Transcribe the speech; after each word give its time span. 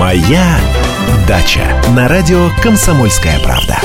Моя 0.00 0.56
дача 1.28 1.60
на 1.94 2.08
радио 2.08 2.48
Комсомольская 2.62 3.38
правда. 3.40 3.76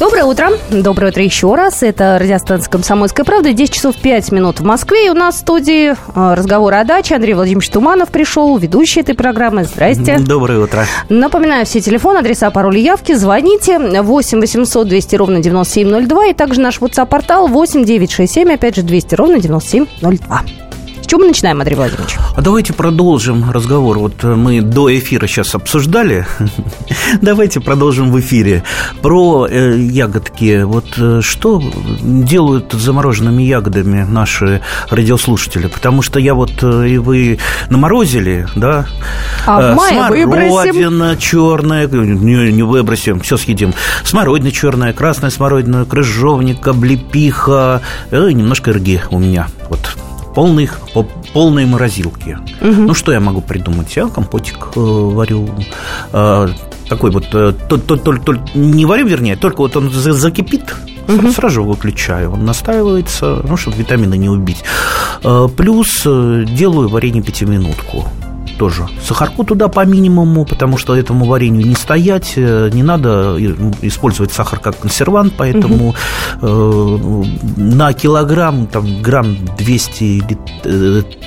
Доброе 0.00 0.24
утро. 0.24 0.48
Доброе 0.70 1.08
утро 1.08 1.22
еще 1.22 1.54
раз. 1.54 1.82
Это 1.82 2.16
радиостанция 2.18 2.70
«Комсомольская 2.70 3.26
правда». 3.26 3.52
10 3.52 3.74
часов 3.74 3.96
5 3.96 4.32
минут 4.32 4.60
в 4.60 4.64
Москве. 4.64 5.08
И 5.08 5.10
у 5.10 5.14
нас 5.14 5.34
в 5.34 5.38
студии 5.40 5.90
э, 5.90 5.94
разговор 6.34 6.72
о 6.72 6.84
даче. 6.84 7.14
Андрей 7.14 7.34
Владимирович 7.34 7.68
Туманов 7.68 8.08
пришел, 8.08 8.56
ведущий 8.56 9.00
этой 9.00 9.14
программы. 9.14 9.64
Здрасте. 9.64 10.18
Доброе 10.18 10.60
утро. 10.60 10.86
Напоминаю, 11.10 11.66
все 11.66 11.82
телефоны, 11.82 12.20
адреса, 12.20 12.50
пароли, 12.50 12.80
явки. 12.80 13.12
Звоните 13.12 13.78
8 13.78 14.40
800 14.40 14.88
200 14.88 15.16
ровно 15.16 15.40
9702. 15.40 16.28
И 16.28 16.32
также 16.32 16.62
наш 16.62 16.78
WhatsApp-портал 16.78 17.48
8 17.48 17.84
967, 17.84 18.54
опять 18.54 18.76
же, 18.76 18.82
200 18.82 19.14
ровно 19.16 19.38
9702 19.38 20.40
чем 21.12 21.20
мы 21.20 21.26
начинаем, 21.26 21.60
Андрей 21.60 21.76
Владимирович? 21.76 22.16
А 22.34 22.40
давайте 22.40 22.72
продолжим 22.72 23.50
разговор. 23.50 23.98
Вот 23.98 24.22
мы 24.22 24.62
до 24.62 24.88
эфира 24.98 25.26
сейчас 25.26 25.54
обсуждали. 25.54 26.26
давайте 27.20 27.60
продолжим 27.60 28.10
в 28.10 28.18
эфире. 28.20 28.64
Про 29.02 29.46
э, 29.46 29.76
ягодки. 29.78 30.62
Вот 30.62 30.86
э, 30.96 31.20
что 31.20 31.62
делают 32.00 32.72
с 32.72 32.78
замороженными 32.78 33.42
ягодами 33.42 34.04
наши 34.04 34.62
радиослушатели? 34.88 35.66
Потому 35.66 36.00
что 36.00 36.18
я 36.18 36.32
вот 36.32 36.62
э, 36.62 36.88
и 36.88 36.96
вы 36.96 37.38
наморозили, 37.68 38.48
да? 38.56 38.86
А 39.44 39.74
в 39.74 39.76
мае 39.76 40.24
Смородина 40.24 41.18
черная. 41.18 41.88
Не, 41.88 42.52
не 42.52 42.62
выбросим, 42.62 43.20
все 43.20 43.36
съедим. 43.36 43.74
Смородина 44.02 44.50
черная, 44.50 44.94
красная 44.94 45.28
смородина, 45.28 45.84
крыжовник, 45.84 46.66
облепиха. 46.66 47.82
Э, 48.10 48.30
немножко 48.32 48.70
эрги 48.70 49.02
у 49.10 49.18
меня. 49.18 49.48
Вот 49.68 49.94
полных, 50.34 50.80
полные 51.32 51.66
морозилки. 51.66 52.38
Угу. 52.60 52.82
Ну, 52.82 52.94
что 52.94 53.12
я 53.12 53.20
могу 53.20 53.40
придумать? 53.40 53.94
Я 53.96 54.08
компотик 54.08 54.68
э, 54.76 54.80
варю. 54.80 55.48
Э, 56.12 56.48
такой 56.88 57.10
вот, 57.10 57.26
э, 57.32 57.52
то, 57.68 57.78
то, 57.78 57.96
то, 57.96 58.16
то, 58.18 58.34
не 58.54 58.86
варю, 58.86 59.06
вернее, 59.06 59.36
только 59.36 59.60
вот 59.60 59.76
он 59.76 59.90
закипит, 59.90 60.74
угу. 61.08 61.32
сразу 61.32 61.64
выключаю. 61.64 62.32
Он 62.32 62.44
настаивается, 62.44 63.40
ну, 63.44 63.56
чтобы 63.56 63.76
витамины 63.76 64.16
не 64.16 64.28
убить. 64.28 64.64
Э, 65.24 65.48
плюс 65.56 66.02
э, 66.04 66.44
делаю 66.46 66.88
варенье 66.88 67.22
пятиминутку 67.22 68.08
тоже. 68.58 68.88
Сахарку 69.02 69.44
туда 69.44 69.68
по 69.68 69.84
минимуму, 69.84 70.44
потому 70.44 70.78
что 70.78 70.94
этому 70.94 71.24
варенью 71.26 71.66
не 71.66 71.74
стоять, 71.74 72.34
э, 72.36 72.70
не 72.72 72.82
надо 72.82 73.36
использовать 73.82 74.32
сахар 74.32 74.58
как 74.58 74.78
консервант, 74.78 75.34
поэтому 75.36 75.94
угу. 76.40 77.24
э, 77.26 77.60
на 77.60 77.92
килограмм, 77.92 78.66
там, 78.66 79.02
грамм 79.02 79.36
200 79.58 80.04
или 80.04 80.38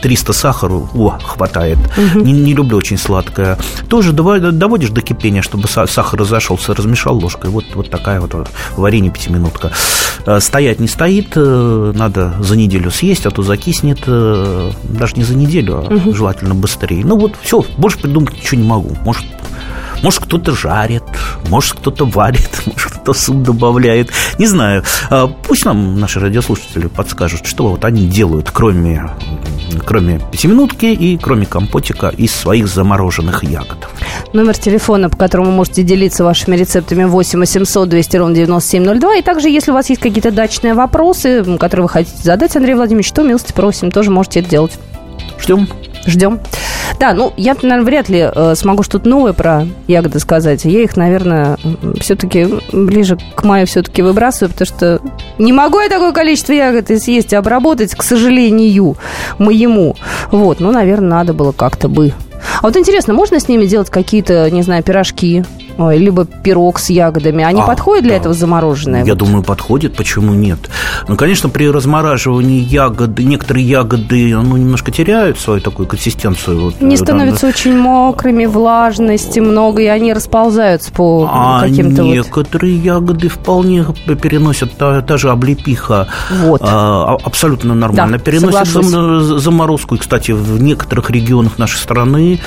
300 0.01 0.33
сахару, 0.33 0.89
о, 0.93 1.17
хватает. 1.23 1.77
Угу. 1.97 2.23
Не, 2.23 2.31
не 2.31 2.53
люблю 2.53 2.77
очень 2.77 2.97
сладкое. 2.97 3.57
Тоже 3.89 4.11
доводишь 4.13 4.89
до 4.89 5.01
кипения, 5.01 5.41
чтобы 5.41 5.67
сахар 5.67 6.19
разошелся, 6.19 6.73
размешал 6.73 7.17
ложкой. 7.17 7.49
Вот, 7.49 7.65
вот 7.75 7.89
такая 7.89 8.21
вот 8.21 8.49
варенье 8.77 9.11
пятиминутка. 9.11 9.71
Э, 10.25 10.39
стоять 10.39 10.79
не 10.79 10.87
стоит, 10.87 11.33
э, 11.35 11.93
надо 11.95 12.33
за 12.39 12.55
неделю 12.55 12.91
съесть, 12.91 13.25
а 13.25 13.31
то 13.31 13.41
закиснет 13.41 14.05
даже 14.05 15.15
не 15.15 15.23
за 15.23 15.35
неделю, 15.35 15.77
а 15.77 15.93
угу. 15.93 16.13
желательно 16.13 16.55
быстрее. 16.55 17.03
Ну, 17.05 17.14
вот 17.17 17.35
все, 17.41 17.63
больше 17.77 17.99
придумать 17.99 18.35
ничего 18.35 18.61
не 18.61 18.67
могу. 18.67 18.95
Может, 19.03 19.25
может, 20.01 20.23
кто-то 20.25 20.53
жарит, 20.53 21.03
может, 21.49 21.73
кто-то 21.73 22.05
варит, 22.05 22.49
может, 22.65 22.91
кто-то 22.91 23.13
суп 23.13 23.41
добавляет. 23.41 24.11
Не 24.37 24.45
знаю. 24.45 24.83
А, 25.09 25.27
пусть 25.27 25.65
нам 25.65 25.99
наши 25.99 26.19
радиослушатели 26.19 26.87
подскажут, 26.87 27.45
что 27.45 27.69
вот 27.69 27.85
они 27.85 28.07
делают, 28.07 28.51
кроме, 28.51 29.09
кроме 29.85 30.19
пятиминутки 30.31 30.85
и 30.85 31.17
кроме 31.17 31.45
компотика 31.45 32.09
из 32.09 32.33
своих 32.33 32.67
замороженных 32.67 33.43
ягод. 33.43 33.87
Номер 34.33 34.57
телефона, 34.57 35.09
по 35.09 35.17
которому 35.17 35.49
вы 35.49 35.55
можете 35.55 35.83
делиться 35.83 36.23
вашими 36.23 36.55
рецептами 36.55 37.05
8 37.05 37.39
800 37.39 37.89
200 37.89 38.17
ровно 38.17 38.35
9702. 38.35 39.15
И 39.15 39.21
также, 39.21 39.49
если 39.49 39.71
у 39.71 39.73
вас 39.73 39.89
есть 39.89 40.01
какие-то 40.01 40.31
дачные 40.31 40.73
вопросы, 40.73 41.43
которые 41.57 41.83
вы 41.83 41.89
хотите 41.89 42.21
задать, 42.21 42.55
Андрей 42.55 42.75
Владимирович, 42.75 43.11
то 43.11 43.23
милости 43.23 43.53
просим, 43.53 43.91
тоже 43.91 44.11
можете 44.11 44.41
это 44.41 44.49
делать. 44.49 44.73
Ждем. 45.39 45.67
Ждем. 46.05 46.39
Да, 46.99 47.13
ну, 47.13 47.33
я, 47.37 47.53
наверное, 47.53 47.83
вряд 47.83 48.09
ли 48.09 48.29
э, 48.33 48.55
смогу 48.55 48.83
что-то 48.83 49.07
новое 49.09 49.33
про 49.33 49.67
ягоды 49.87 50.19
сказать. 50.19 50.65
Я 50.65 50.83
их, 50.83 50.95
наверное, 50.95 51.57
все-таки 51.99 52.47
ближе 52.71 53.17
к 53.35 53.43
маю 53.43 53.67
все-таки 53.67 54.01
выбрасываю, 54.01 54.51
потому 54.51 54.65
что 54.65 55.01
не 55.37 55.53
могу 55.53 55.79
я 55.79 55.89
такое 55.89 56.11
количество 56.11 56.53
ягод 56.53 56.87
съесть 56.87 57.33
и 57.33 57.35
обработать, 57.35 57.95
к 57.95 58.03
сожалению, 58.03 58.97
моему. 59.37 59.95
Вот, 60.31 60.59
ну, 60.59 60.71
наверное, 60.71 61.09
надо 61.09 61.33
было 61.33 61.51
как-то 61.51 61.87
бы. 61.87 62.13
А 62.61 62.67
вот 62.67 62.77
интересно, 62.77 63.13
можно 63.13 63.39
с 63.39 63.47
ними 63.47 63.65
делать 63.65 63.89
какие-то, 63.89 64.49
не 64.51 64.61
знаю, 64.61 64.83
пирожки? 64.83 65.43
Ой, 65.77 65.97
либо 65.97 66.25
пирог 66.25 66.79
с 66.79 66.89
ягодами. 66.89 67.43
Они 67.43 67.61
а, 67.61 67.65
подходят 67.65 68.03
для 68.03 68.13
да. 68.13 68.19
этого 68.19 68.33
замороженные? 68.33 69.03
Я 69.05 69.13
вот? 69.13 69.19
думаю, 69.19 69.43
подходят. 69.43 69.95
Почему 69.95 70.33
нет? 70.33 70.59
Ну, 71.07 71.15
конечно, 71.17 71.49
при 71.49 71.69
размораживании 71.69 72.61
ягоды, 72.61 73.23
некоторые 73.23 73.67
ягоды, 73.67 74.37
ну, 74.37 74.57
немножко 74.57 74.91
теряют 74.91 75.37
свою 75.37 75.59
такую 75.59 75.87
консистенцию. 75.87 76.61
Вот, 76.61 76.81
не 76.81 76.95
становятся 76.95 77.41
да. 77.43 77.47
очень 77.49 77.77
мокрыми, 77.77 78.45
влажности 78.45 79.39
много, 79.39 79.81
и 79.81 79.87
они 79.87 80.13
расползаются 80.13 80.91
по 80.91 81.29
а 81.31 81.61
каким-то 81.61 82.03
некоторые 82.03 82.77
вот... 82.77 82.85
ягоды 82.85 83.27
вполне 83.27 83.85
переносят, 84.21 84.77
та, 84.77 85.01
та 85.01 85.17
же 85.17 85.29
облепиха. 85.29 86.07
Вот. 86.43 86.61
А, 86.63 87.17
абсолютно 87.23 87.75
нормально. 87.75 88.17
Да, 88.17 88.23
переносят 88.23 88.67
зам, 88.67 89.39
заморозку. 89.39 89.95
И, 89.95 89.97
кстати, 89.97 90.31
в 90.31 90.61
некоторых 90.61 91.09
регионах 91.11 91.57
нашей 91.57 91.77
страны 91.77 92.39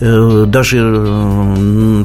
э, 0.00 0.44
даже 0.46 0.78
э, 0.78 2.04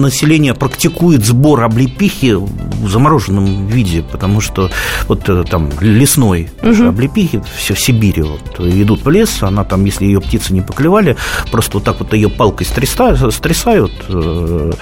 население 0.00 0.54
практикует 0.54 1.24
сбор 1.24 1.62
облепихи 1.64 2.34
в 2.34 2.88
замороженном 2.88 3.66
виде, 3.66 4.02
потому 4.02 4.40
что 4.40 4.70
вот 5.08 5.28
э, 5.28 5.44
там 5.48 5.70
лесной 5.80 6.50
угу. 6.62 6.88
облепихи 6.88 7.42
все 7.56 7.74
в 7.74 7.80
Сибири 7.80 8.22
вот, 8.22 8.60
идут 8.60 9.04
в 9.04 9.10
лес, 9.10 9.42
она 9.42 9.64
там, 9.64 9.84
если 9.84 10.06
ее 10.06 10.20
птицы 10.20 10.52
не 10.52 10.60
поклевали, 10.60 11.16
просто 11.50 11.78
вот 11.78 11.84
так 11.84 12.00
вот 12.00 12.12
ее 12.12 12.28
палкой 12.28 12.66
стрясают, 12.66 13.34
стрясают 13.34 13.92
э, 14.08 14.72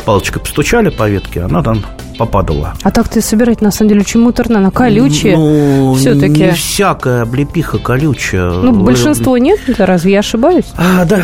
палочкой 0.00 0.42
постучали 0.42 0.90
по 0.90 1.08
ветке, 1.08 1.42
она 1.42 1.62
там 1.62 1.82
попадала. 2.18 2.74
А 2.82 2.90
так 2.90 3.08
ты 3.08 3.22
собирать, 3.22 3.62
на 3.62 3.70
самом 3.70 3.88
деле, 3.88 4.02
очень 4.02 4.20
муторно, 4.20 4.58
она 4.58 4.70
колючая 4.70 5.36
ну, 5.36 5.94
все-таки. 5.94 6.42
не 6.42 6.50
всякая 6.52 7.22
облепиха 7.22 7.78
колючая. 7.78 8.50
Ну, 8.50 8.72
большинство 8.72 9.38
нет, 9.38 9.58
разве 9.78 10.12
я 10.12 10.18
ошибаюсь? 10.18 10.70
А, 10.76 11.04
да, 11.06 11.18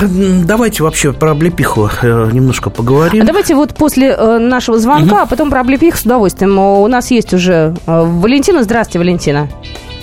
давайте 0.44 0.82
вообще 0.82 1.12
про 1.12 1.32
облепиху 1.32 1.91
э, 2.03 2.31
немножко 2.32 2.70
поговорим. 2.70 3.22
А 3.22 3.26
давайте 3.26 3.54
вот 3.54 3.75
после 3.75 4.09
э, 4.09 4.38
нашего 4.38 4.78
звонка, 4.78 5.16
угу. 5.16 5.22
а 5.22 5.26
потом 5.26 5.50
про 5.50 5.60
облепиху 5.60 5.98
с 5.98 6.03
удовольствием. 6.03 6.58
У 6.58 6.87
нас 6.87 7.10
есть 7.10 7.34
уже 7.34 7.75
э, 7.87 8.03
Валентина. 8.04 8.62
Здравствуйте, 8.62 8.98
Валентина. 8.98 9.48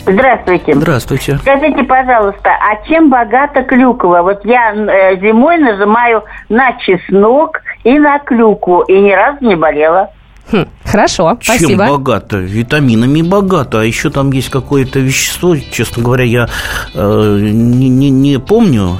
Здравствуйте. 0.05 0.73
Здравствуйте. 0.75 1.37
Скажите, 1.37 1.83
пожалуйста, 1.83 2.49
а 2.49 2.85
чем 2.87 3.09
богата 3.09 3.63
клюква? 3.63 4.21
Вот 4.21 4.43
я 4.43 4.73
э, 4.73 5.17
зимой 5.21 5.57
нажимаю 5.57 6.23
на 6.49 6.73
чеснок 6.79 7.61
и 7.83 7.99
на 7.99 8.19
клюкву, 8.19 8.81
и 8.81 8.99
ни 8.99 9.11
разу 9.11 9.45
не 9.45 9.55
болела. 9.55 10.09
Хм, 10.51 10.65
хорошо, 10.85 11.37
Чем 11.39 11.55
спасибо. 11.57 11.87
богато? 11.87 12.37
Витаминами 12.37 13.21
богато. 13.21 13.79
А 13.79 13.83
еще 13.83 14.09
там 14.09 14.31
есть 14.31 14.49
какое-то 14.49 14.99
вещество, 14.99 15.55
честно 15.55 16.03
говоря, 16.03 16.25
я 16.25 16.49
э, 16.93 17.37
не, 17.41 17.89
не, 17.89 18.09
не 18.09 18.39
помню. 18.39 18.99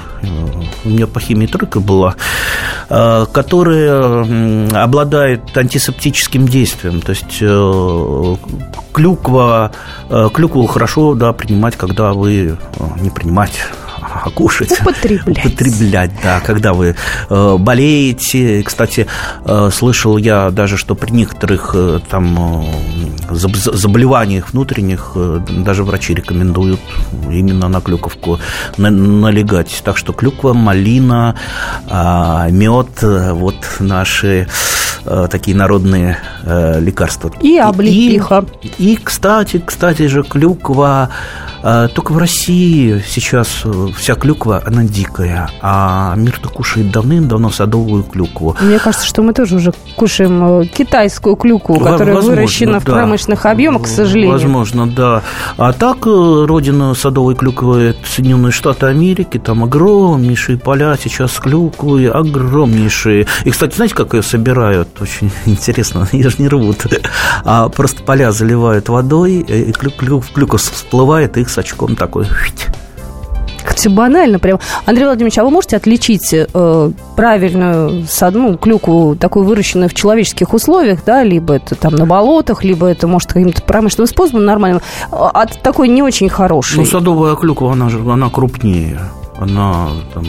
У 0.86 0.90
меня 0.90 1.06
по 1.06 1.20
химии 1.20 1.48
тройка 1.48 1.82
была, 1.82 2.16
э, 2.90 3.26
которая 3.34 4.24
э, 4.26 4.68
обладает 4.74 5.56
антисептическим 5.56 6.48
действием. 6.48 7.02
То 7.02 7.10
есть 7.12 7.40
э, 7.42 8.36
клюква, 8.94 9.72
э, 10.10 10.30
клюкву 10.34 10.66
хорошо 10.66 11.14
да, 11.14 11.34
принимать, 11.34 11.76
когда 11.76 12.14
вы 12.14 12.58
э, 12.58 13.02
не 13.02 13.10
принимать 13.10 13.60
а 14.14 14.30
кушать. 14.30 14.72
Употреблять. 14.82 15.46
Употреблять, 15.46 16.12
да. 16.22 16.40
Когда 16.40 16.74
вы 16.74 16.96
э, 17.30 17.58
болеете. 17.58 18.64
Кстати, 18.64 19.08
э, 19.46 19.70
слышал 19.74 20.18
я 20.18 20.52
даже, 20.52 20.78
что 20.78 20.96
при 20.96 21.12
некоторых 21.12 21.72
э, 21.74 22.00
там 22.10 22.66
э, 23.30 23.34
заболеваниях 23.34 24.52
внутренних 24.54 25.14
э, 25.16 25.40
даже 25.50 25.84
врачи 25.84 26.14
рекомендуют 26.14 26.80
именно 27.30 27.68
на 27.68 27.82
клюковку 27.82 28.40
на, 28.78 28.90
налегать. 28.90 29.82
Так 29.84 29.98
что 29.98 30.14
клюква, 30.14 30.54
малина, 30.54 31.36
э, 31.90 32.48
мед, 32.52 33.02
вот 33.02 33.56
наши 33.80 34.48
э, 35.06 35.28
такие 35.30 35.56
народные 35.56 36.18
э, 36.44 36.80
лекарства. 36.80 37.32
И 37.42 37.58
облепиха. 37.58 38.46
И, 38.62 38.94
и, 38.94 38.96
кстати, 38.96 39.62
кстати 39.66 40.08
же, 40.08 40.24
клюква 40.24 41.10
А, 41.66 41.88
только 41.88 42.12
в 42.12 42.18
России 42.18 43.02
сейчас 43.08 43.62
э, 43.64 43.88
вся 43.96 44.16
клюква, 44.16 44.62
она 44.66 44.84
дикая, 44.84 45.50
а 45.62 46.14
мир-то 46.18 46.50
кушает 46.50 46.92
давным-давно 46.92 47.52
садовую 47.52 48.04
клюкву. 48.04 48.58
Мне 48.60 48.78
кажется, 48.80 49.08
что 49.08 49.22
мы 49.22 49.34
тоже 49.34 49.56
уже 49.56 49.74
кушаем 49.96 50.64
э, 50.64 50.66
китайскую 50.66 51.38
клюкву, 51.38 51.76
которая 51.76 52.16
Возможно, 52.16 52.30
выращена 52.32 52.80
в 52.82 52.84
да. 52.84 52.92
промышленных 52.92 53.46
объемах, 53.46 53.84
к 53.84 53.88
сожалению. 53.88 54.34
Возможно, 54.34 54.88
да. 54.88 55.24
А 55.56 55.72
так, 55.72 56.06
э, 56.06 56.46
родина 56.46 56.94
садовой 56.96 57.36
клюквы– 57.36 57.82
это 57.92 58.00
Соединенные 58.10 58.52
Штаты 58.52 58.88
Америки, 58.88 59.40
там 59.40 59.64
огромнейшие 59.64 60.58
поля 60.58 60.98
сейчас 61.02 61.32
с 61.32 61.40
клюквой, 61.40 62.10
огромнейшие. 62.10 63.26
И, 63.46 63.52
кстати, 63.52 63.74
знаете, 63.74 63.96
как 63.96 64.14
ее 64.14 64.22
собирают? 64.22 64.93
Очень 65.00 65.32
интересно, 65.46 66.08
ее 66.12 66.30
же 66.30 66.38
не 66.40 66.48
рвут. 66.48 66.86
А 67.44 67.70
просто 67.70 68.04
поля 68.04 68.32
заливают 68.32 68.90
водой, 68.90 69.36
и 69.40 69.72
клю- 69.72 69.96
клю- 69.98 70.24
клюква 70.34 70.58
всплывает, 70.58 71.38
и 71.38 71.42
их 71.42 71.50
с 71.50 71.58
очком 71.58 71.96
такой 71.96 72.28
все 73.76 73.90
банально 73.90 74.40
прям. 74.40 74.60
Андрей 74.86 75.06
Владимирович, 75.06 75.38
а 75.38 75.44
вы 75.44 75.50
можете 75.50 75.76
отличить 75.76 76.34
э, 76.34 76.92
правильную 77.16 78.06
ну, 78.32 78.58
клюкву, 78.58 79.16
такую 79.16 79.46
выращенную 79.46 79.90
в 79.90 79.94
человеческих 79.94 80.54
условиях, 80.54 81.00
да, 81.06 81.24
либо 81.24 81.56
это 81.56 81.76
там 81.76 81.96
на 81.96 82.06
болотах, 82.06 82.64
либо 82.64 82.88
это, 82.88 83.08
может, 83.08 83.34
каким-то 83.34 83.62
промышленным 83.62 84.08
способом 84.08 84.46
нормальным, 84.46 84.82
э, 85.12 85.16
от 85.16 85.62
такой 85.62 85.90
не 85.90 86.02
очень 86.02 86.30
хорошей? 86.30 86.78
Ну, 86.78 86.86
садовая 86.86 87.36
клюква, 87.36 87.74
она 87.74 87.90
же 87.90 88.00
она 88.00 88.30
крупнее. 88.30 89.00
Она 89.38 89.90
там 90.14 90.26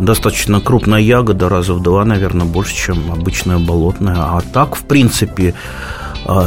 достаточно 0.00 0.60
крупная 0.60 1.00
ягода, 1.00 1.48
раза 1.48 1.74
в 1.74 1.82
два, 1.82 2.04
наверное, 2.04 2.46
больше, 2.46 2.74
чем 2.74 3.12
обычная 3.12 3.58
болотная. 3.58 4.16
А 4.16 4.42
так, 4.52 4.74
в 4.74 4.84
принципе, 4.84 5.54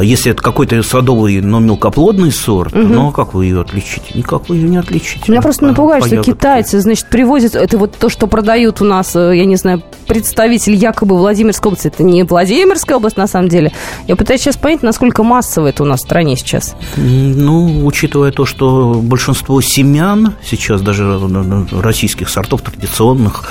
если 0.01 0.31
это 0.31 0.41
какой-то 0.41 0.81
садовый, 0.83 1.41
но 1.41 1.59
мелкоплодный 1.59 2.31
сорт, 2.31 2.74
ну, 2.74 3.12
как 3.12 3.33
вы 3.33 3.45
ее 3.45 3.62
отличите? 3.62 4.03
Никак 4.13 4.50
вы 4.50 4.57
ее 4.57 4.69
не 4.69 4.77
отличите. 4.77 5.31
Меня 5.31 5.41
просто 5.41 5.62
По- 5.62 5.68
напугает, 5.68 6.01
по 6.03 6.07
что 6.07 6.15
ягодке. 6.15 6.31
китайцы, 6.33 6.80
значит, 6.80 7.07
привозят, 7.09 7.56
это 7.56 7.77
вот 7.77 7.97
то, 7.97 8.09
что 8.09 8.27
продают 8.27 8.81
у 8.81 8.85
нас, 8.85 9.15
э, 9.15 9.35
я 9.35 9.45
не 9.45 9.56
знаю, 9.56 9.81
представитель 10.07 10.75
якобы 10.75 11.18
Владимирской 11.18 11.69
области. 11.69 11.88
Это 11.88 12.03
не 12.03 12.24
Владимирская 12.24 12.97
область, 12.97 13.18
на 13.18 13.27
самом 13.27 13.50
деле. 13.50 13.71
Я 14.07 14.15
пытаюсь 14.15 14.41
сейчас 14.41 14.57
понять, 14.57 14.83
насколько 14.83 15.24
массово 15.24 15.68
это 15.68 15.83
у 15.83 15.85
нас 15.85 16.00
в 16.01 16.03
стране 16.03 16.35
сейчас. 16.35 16.75
Ну, 16.97 17.85
учитывая 17.85 18.31
то, 18.31 18.45
что 18.45 19.01
большинство 19.03 19.59
семян 19.62 20.33
сейчас 20.44 20.81
даже 20.81 21.03
э, 21.03 21.65
российских 21.81 22.30
сортов 22.30 22.62
традиционных, 22.62 23.44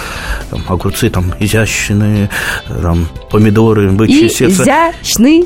там, 0.51 0.63
огурцы 0.69 1.11
там 1.11 1.33
изящные, 1.41 2.31
там, 2.69 3.09
помидоры, 3.31 3.91
бычье 3.91 4.29
сердце. 4.29 4.63
Изящные. 4.63 5.45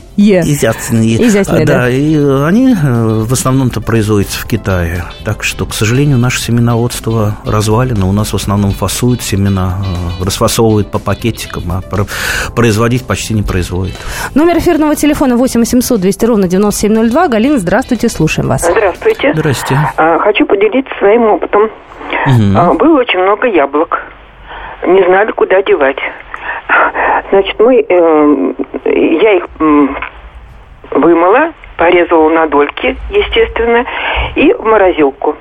Изящные. 0.78 1.26
Изящные, 1.26 1.62
А, 1.62 1.66
да. 1.66 1.88
и 1.90 2.16
они 2.44 2.72
э, 2.74 2.76
в 3.24 3.32
основном-то 3.32 3.80
производятся 3.80 4.38
в 4.40 4.46
Китае. 4.46 5.04
Так 5.24 5.42
что, 5.42 5.66
к 5.66 5.74
сожалению, 5.74 6.18
наше 6.18 6.40
семеноводство 6.40 7.36
развалено. 7.44 8.06
У 8.08 8.12
нас 8.12 8.32
в 8.32 8.36
основном 8.36 8.72
фасуют 8.72 9.22
семена, 9.22 9.78
э, 10.20 10.24
расфасовывают 10.24 10.90
по 10.90 10.98
пакетикам, 10.98 11.62
а 11.72 11.80
про- 11.80 12.06
производить 12.54 13.06
почти 13.06 13.34
не 13.34 13.42
производят. 13.42 13.96
Номер 14.34 14.58
эфирного 14.58 14.94
телефона 14.96 15.36
8 15.36 15.60
800 15.60 16.00
200 16.00 16.24
ровно 16.26 16.48
9702. 16.48 17.28
Галина, 17.28 17.58
здравствуйте, 17.58 18.08
слушаем 18.08 18.48
вас. 18.48 18.62
Здравствуйте. 18.70 19.32
Здрасте. 19.34 19.78
А, 19.96 20.18
Хочу 20.18 20.46
поделиться 20.46 20.92
своим 20.98 21.22
опытом. 21.24 21.70
А, 22.56 22.72
Было 22.74 23.00
очень 23.00 23.18
много 23.20 23.46
яблок. 23.48 23.98
Не 24.86 25.02
знали, 25.06 25.32
куда 25.32 25.62
девать. 25.62 25.96
Значит, 27.30 27.56
мы, 27.58 27.80
э, 27.80 28.52
я 28.84 29.36
их 29.36 29.44
вымыла, 30.90 31.52
порезала 31.76 32.28
на 32.28 32.46
дольки, 32.46 32.96
естественно, 33.10 33.84
и 34.34 34.52
в 34.52 34.64
морозилку. 34.64 35.36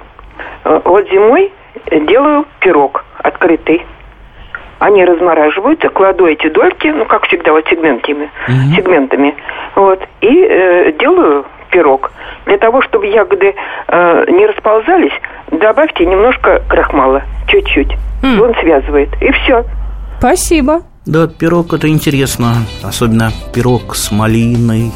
Э, 0.64 0.82
Вот 0.84 1.10
зимой 1.10 1.52
делаю 1.92 2.46
пирог 2.60 3.06
открытый. 3.18 3.86
Они 4.80 5.06
размораживаются, 5.06 5.90
кладу 5.90 6.28
эти 6.28 6.50
дольки, 6.50 6.88
ну, 6.88 7.06
как 7.06 7.26
всегда, 7.28 7.54
вот 7.54 7.66
сегментами, 7.70 8.30
сегментами, 8.76 9.34
вот, 9.76 10.02
и 10.22 10.46
э, 10.50 10.92
делаю 11.00 11.46
пирог. 11.72 12.12
Для 12.46 12.58
того, 12.58 12.82
чтобы 12.82 13.08
ягоды 13.08 13.56
э, 13.88 14.26
не 14.28 14.46
расползались, 14.46 15.14
добавьте 15.50 16.06
немножко 16.06 16.62
крахмала, 16.68 17.24
чуть-чуть. 17.48 17.94
И 18.24 18.40
Он 18.40 18.54
связывает, 18.56 19.10
и 19.22 19.32
все. 19.32 19.64
Спасибо. 20.20 20.82
Да, 21.06 21.28
пирог 21.28 21.74
это 21.74 21.88
интересно. 21.88 22.66
Особенно 22.82 23.32
пирог 23.54 23.96
с 23.96 24.10
малиной. 24.12 24.92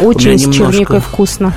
Очень 0.00 0.30
меня 0.30 0.38
с 0.38 0.42
немножко- 0.42 0.72
черникой 0.72 1.00
вкусно. 1.00 1.52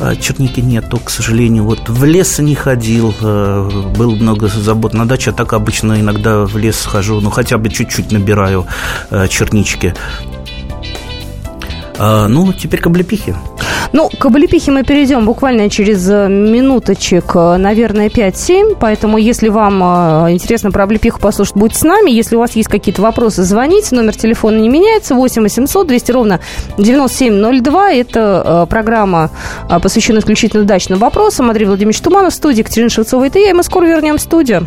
А, 0.00 0.14
Черники 0.16 0.60
нету, 0.60 0.98
к 0.98 1.08
сожалению. 1.10 1.64
Вот 1.64 1.88
в 1.88 2.04
лес 2.04 2.38
не 2.40 2.54
ходил, 2.54 3.14
э, 3.20 3.70
было 3.96 4.14
много 4.14 4.48
забот 4.48 4.92
на 4.94 5.06
даче, 5.08 5.30
а 5.30 5.32
так 5.32 5.52
обычно 5.52 6.00
иногда 6.00 6.44
в 6.44 6.56
лес 6.58 6.84
хожу, 6.84 7.20
ну 7.20 7.30
хотя 7.30 7.56
бы 7.56 7.70
чуть-чуть 7.70 8.12
набираю 8.12 8.66
э, 9.10 9.26
чернички. 9.28 9.94
А, 11.98 12.28
ну, 12.28 12.52
теперь 12.52 12.80
к 12.80 12.86
облепихе. 12.86 13.34
Ну, 13.92 14.08
к 14.08 14.24
облепихе 14.26 14.72
мы 14.72 14.82
перейдем 14.82 15.24
буквально 15.24 15.70
через 15.70 16.08
э, 16.10 16.28
минуточек, 16.28 17.32
э, 17.34 17.56
наверное, 17.56 18.08
5-7. 18.08 18.76
Поэтому, 18.78 19.18
если 19.18 19.48
вам 19.48 19.82
э, 19.82 20.32
интересно 20.32 20.70
про 20.70 20.84
облепиху 20.84 21.20
послушать, 21.20 21.56
будьте 21.56 21.78
с 21.78 21.82
нами. 21.82 22.10
Если 22.10 22.36
у 22.36 22.40
вас 22.40 22.56
есть 22.56 22.68
какие-то 22.68 23.02
вопросы, 23.02 23.42
звоните. 23.42 23.94
Номер 23.94 24.16
телефона 24.16 24.58
не 24.58 24.68
меняется. 24.68 25.14
8 25.14 25.42
800 25.42 25.86
200 25.86 26.12
ровно 26.12 26.40
9702. 26.78 27.92
Это 27.92 28.66
программа, 28.68 29.30
посвященная 29.82 30.20
исключительно 30.20 30.64
дачным 30.64 30.98
вопросам. 30.98 31.48
Андрей 31.48 31.66
Владимирович 31.66 32.00
Туманов 32.00 32.32
в 32.32 32.36
студии, 32.36 32.58
Екатерина 32.58 32.90
Шевцова 32.90 33.24
это 33.24 33.38
я. 33.38 33.50
И 33.50 33.52
мы 33.52 33.62
скоро 33.62 33.86
вернем 33.86 34.18
в 34.18 34.20
студию. 34.20 34.66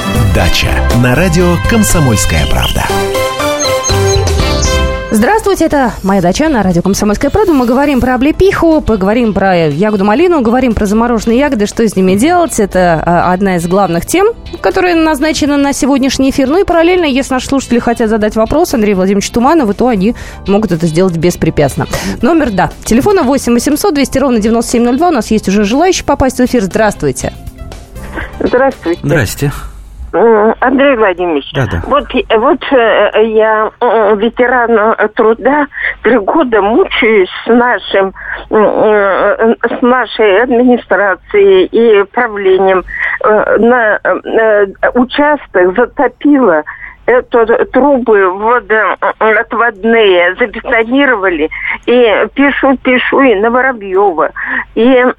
дача» 0.33 0.69
на 1.03 1.15
радио 1.15 1.55
«Комсомольская 1.69 2.45
правда». 2.47 2.85
Здравствуйте, 5.11 5.65
это 5.65 5.91
«Моя 6.03 6.21
дача» 6.21 6.47
на 6.47 6.63
радио 6.63 6.81
«Комсомольская 6.81 7.29
правда». 7.29 7.51
Мы 7.51 7.65
говорим 7.65 7.99
про 7.99 8.15
облепиху, 8.15 8.81
поговорим 8.81 9.33
про 9.33 9.67
ягоду 9.67 10.05
малину, 10.05 10.41
говорим 10.41 10.73
про 10.73 10.85
замороженные 10.85 11.37
ягоды, 11.37 11.65
что 11.65 11.85
с 11.85 11.95
ними 11.97 12.15
делать. 12.15 12.59
Это 12.59 13.03
а, 13.05 13.33
одна 13.33 13.57
из 13.57 13.67
главных 13.67 14.05
тем, 14.05 14.27
которая 14.61 14.95
назначена 14.95 15.57
на 15.57 15.73
сегодняшний 15.73 16.29
эфир. 16.29 16.47
Ну 16.47 16.61
и 16.61 16.63
параллельно, 16.63 17.05
если 17.05 17.33
наши 17.33 17.47
слушатели 17.47 17.79
хотят 17.79 18.09
задать 18.09 18.35
вопрос 18.35 18.73
Андрею 18.73 18.95
Владимировичу 18.95 19.33
Туманову, 19.33 19.73
то 19.73 19.87
они 19.87 20.15
могут 20.47 20.71
это 20.71 20.87
сделать 20.87 21.17
беспрепятственно. 21.17 21.87
Номер, 22.21 22.51
да, 22.51 22.71
телефона 22.85 23.23
8 23.23 23.53
800 23.53 23.93
200 23.93 24.17
ровно 24.17 24.39
9702. 24.39 25.07
У 25.09 25.11
нас 25.11 25.29
есть 25.29 25.49
уже 25.49 25.65
желающие 25.65 26.05
попасть 26.05 26.37
в 26.37 26.45
эфир. 26.45 26.63
Здравствуйте. 26.63 27.33
Здравствуйте. 28.39 28.99
Здрасте. 29.03 29.51
Андрей 30.13 30.95
Владимирович, 30.97 31.51
Да-да. 31.53 31.81
вот, 31.87 32.05
вот 32.37 32.59
э, 32.73 33.23
я 33.27 33.71
м, 33.79 34.17
ветеран 34.17 34.71
э, 34.97 35.07
труда, 35.09 35.67
три 36.03 36.17
года 36.17 36.61
мучаюсь 36.61 37.29
с 37.45 37.47
нашим, 37.47 38.13
э, 38.49 39.55
с 39.77 39.81
нашей 39.81 40.41
администрацией 40.43 41.65
и 41.65 42.03
правлением. 42.11 42.83
Э, 43.23 43.57
На 43.57 43.99
э, 44.03 44.67
участок 44.95 45.75
затопило 45.77 46.63
это 47.11 47.65
трубы 47.65 48.31
водоотводные 48.31 50.35
забетонировали. 50.35 51.49
И 51.85 52.27
пишу, 52.33 52.77
пишу 52.77 53.21
и 53.21 53.35
на 53.35 53.49
Воробьева. 53.49 54.31
И 54.75 54.87
м, 54.87 55.13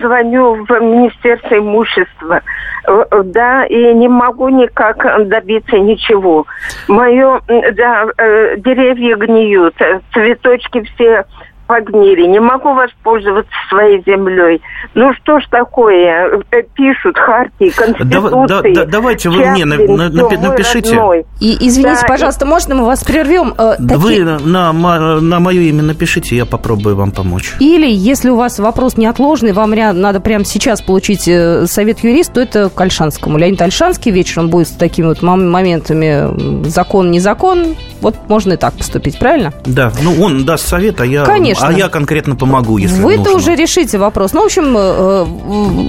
звоню 0.00 0.64
в 0.64 0.70
Министерство 0.80 1.58
имущества. 1.58 2.40
Э, 2.86 3.04
Да, 3.24 3.64
и 3.66 3.92
не 3.94 4.08
могу 4.08 4.48
никак 4.48 5.28
добиться 5.28 5.78
ничего. 5.78 6.46
Мое, 6.88 7.40
да, 7.72 8.06
э, 8.18 8.56
деревья 8.58 9.16
гниют, 9.16 9.80
э, 9.80 10.00
цветочки 10.12 10.82
все 10.94 11.24
погнили, 11.66 12.26
не 12.26 12.40
могу 12.40 12.74
воспользоваться 12.74 13.52
своей 13.68 14.02
землей. 14.04 14.60
Ну 14.94 15.12
что 15.14 15.40
ж 15.40 15.44
такое, 15.50 16.42
э, 16.50 16.62
пишут 16.74 17.16
хартии, 17.16 17.70
конституции. 17.70 18.74
Да, 18.74 18.84
да, 18.84 18.90
давайте 18.90 19.30
вы 19.30 19.44
мне 19.46 19.64
на, 19.64 19.76
на, 19.76 20.08
напи- 20.08 20.38
напишите. 20.38 21.24
И 21.40 21.56
извините, 21.68 22.02
да, 22.02 22.08
пожалуйста, 22.08 22.44
и... 22.44 22.48
можно 22.48 22.74
мы 22.74 22.84
вас 22.84 23.04
прервем? 23.04 23.54
Э, 23.58 23.76
вы 23.78 23.88
такие... 23.88 24.24
на, 24.24 24.72
на, 24.72 25.20
на 25.20 25.40
мое 25.40 25.62
имя 25.62 25.82
напишите, 25.82 26.36
я 26.36 26.46
попробую 26.46 26.96
вам 26.96 27.10
помочь. 27.10 27.54
Или, 27.60 27.90
если 27.90 28.30
у 28.30 28.36
вас 28.36 28.58
вопрос 28.58 28.96
неотложный, 28.96 29.52
вам 29.52 29.70
надо 29.74 30.20
прямо 30.20 30.44
сейчас 30.44 30.80
получить 30.82 31.26
э, 31.26 31.66
совет 31.66 32.00
юриста, 32.00 32.34
то 32.34 32.40
это 32.40 32.68
к 32.68 32.80
Альшанскому. 32.80 33.38
Леонид 33.38 33.60
Альшанский 33.60 34.10
вечером 34.10 34.48
будет 34.48 34.68
с 34.68 34.72
такими 34.72 35.06
вот 35.06 35.22
моментами 35.22 36.68
закон, 36.68 37.10
не 37.10 37.20
закон. 37.20 37.76
Вот 38.00 38.16
можно 38.28 38.54
и 38.54 38.56
так 38.56 38.74
поступить, 38.74 39.18
правильно? 39.18 39.52
Да, 39.64 39.92
ну 40.02 40.22
он 40.22 40.44
даст 40.44 40.66
совет, 40.66 41.00
а 41.00 41.06
я, 41.06 41.24
Конечно. 41.24 41.53
А 41.60 41.72
я 41.72 41.88
конкретно 41.88 42.36
помогу, 42.36 42.78
если 42.78 43.00
Вы-то 43.00 43.34
уже 43.34 43.54
решите 43.54 43.98
вопрос. 43.98 44.32
Ну, 44.32 44.42
в 44.42 44.44
общем, 44.46 44.76
э, 44.76 45.24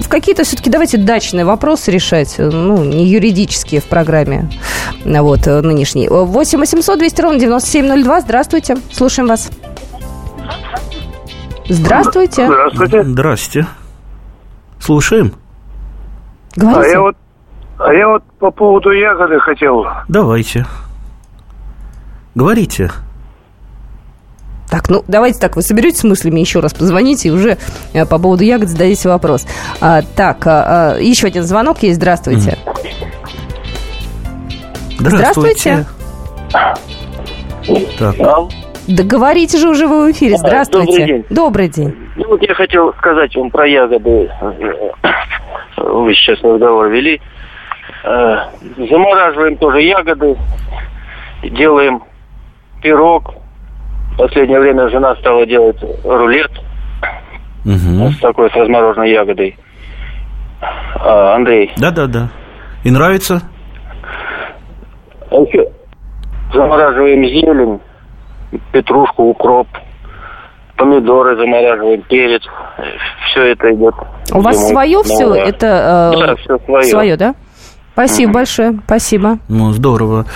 в 0.02 0.08
какие-то 0.08 0.44
все-таки 0.44 0.70
давайте 0.70 0.98
дачные 0.98 1.44
вопросы 1.44 1.90
решать, 1.90 2.34
ну, 2.38 2.84
не 2.84 3.06
юридические 3.06 3.80
в 3.80 3.84
программе 3.84 4.50
вот, 5.04 5.46
нынешней. 5.46 6.08
8 6.08 6.58
800 6.58 6.98
200 6.98 7.20
ровно 7.20 7.38
9702. 7.38 8.20
Здравствуйте, 8.20 8.76
слушаем 8.92 9.28
вас. 9.28 9.50
Здравствуйте. 11.68 12.46
Здравствуйте. 12.46 13.02
Здравствуйте. 13.02 13.66
Слушаем. 14.78 15.32
Говорите. 16.54 16.88
А 16.88 16.92
я 16.92 17.00
вот, 17.00 17.16
а 17.78 17.92
я 17.92 18.08
вот 18.08 18.22
по 18.38 18.50
поводу 18.50 18.90
ягоды 18.90 19.38
хотел. 19.40 19.84
Давайте. 20.08 20.64
Говорите. 22.34 22.90
Так, 24.70 24.88
ну 24.88 25.04
давайте 25.06 25.38
так, 25.38 25.56
вы 25.56 25.62
соберетесь 25.62 26.00
с 26.00 26.04
мыслями, 26.04 26.40
еще 26.40 26.60
раз 26.60 26.74
позвоните 26.74 27.28
и 27.28 27.30
уже 27.30 27.56
э, 27.92 28.04
по 28.04 28.18
поводу 28.18 28.42
ягод 28.44 28.68
зададите 28.68 29.08
вопрос. 29.08 29.46
А, 29.80 30.02
так, 30.02 30.46
а, 30.46 30.94
а, 30.94 30.98
еще 30.98 31.28
один 31.28 31.44
звонок 31.44 31.82
есть. 31.82 31.96
Здравствуйте. 31.96 32.58
Здравствуйте. 34.98 35.86
Так. 37.98 38.18
Да 38.88 39.02
говорите 39.02 39.58
же 39.58 39.68
уже 39.68 39.88
вы 39.88 40.08
в 40.08 40.12
эфире. 40.12 40.36
Здравствуйте. 40.38 40.90
Добрый 40.90 41.06
день. 41.06 41.24
Добрый 41.30 41.68
день. 41.68 41.96
Ну 42.16 42.28
вот 42.28 42.42
я 42.42 42.54
хотел 42.54 42.92
сказать 42.94 43.34
вам 43.34 43.50
про 43.50 43.66
ягоды. 43.66 44.30
Вы 45.76 46.14
сейчас 46.14 46.40
разговор 46.42 46.88
вели. 46.88 47.20
Э, 48.04 48.36
замораживаем 48.76 49.56
тоже 49.56 49.82
ягоды, 49.82 50.36
делаем 51.42 52.04
пирог, 52.80 53.34
в 54.16 54.18
последнее 54.18 54.58
время 54.58 54.88
жена 54.88 55.14
стала 55.16 55.44
делать 55.44 55.76
рулет 56.02 56.50
угу. 57.66 58.10
с 58.10 58.18
такой, 58.18 58.50
с 58.50 58.54
размороженной 58.54 59.12
ягодой. 59.12 59.56
А, 60.98 61.34
Андрей. 61.34 61.70
Да-да-да. 61.76 62.30
И 62.82 62.90
нравится? 62.90 63.42
А 65.30 65.34
еще 65.34 65.70
замораживаем 66.54 67.24
зелень, 67.24 67.80
петрушку, 68.72 69.24
укроп, 69.24 69.68
помидоры 70.78 71.36
замораживаем, 71.36 72.00
перец. 72.02 72.42
Все 73.30 73.52
это 73.52 73.74
идет. 73.74 73.94
У 74.32 74.40
вас 74.40 74.68
свое 74.68 75.02
все? 75.02 75.34
Это 75.34 76.12
э, 76.14 76.26
да, 76.26 76.36
все 76.36 76.58
свое. 76.64 76.84
Свое, 76.84 77.16
да? 77.18 77.34
Спасибо 77.96 78.34
большое, 78.34 78.78
спасибо. 78.84 79.38
Ну, 79.48 79.72
здорово. 79.72 80.26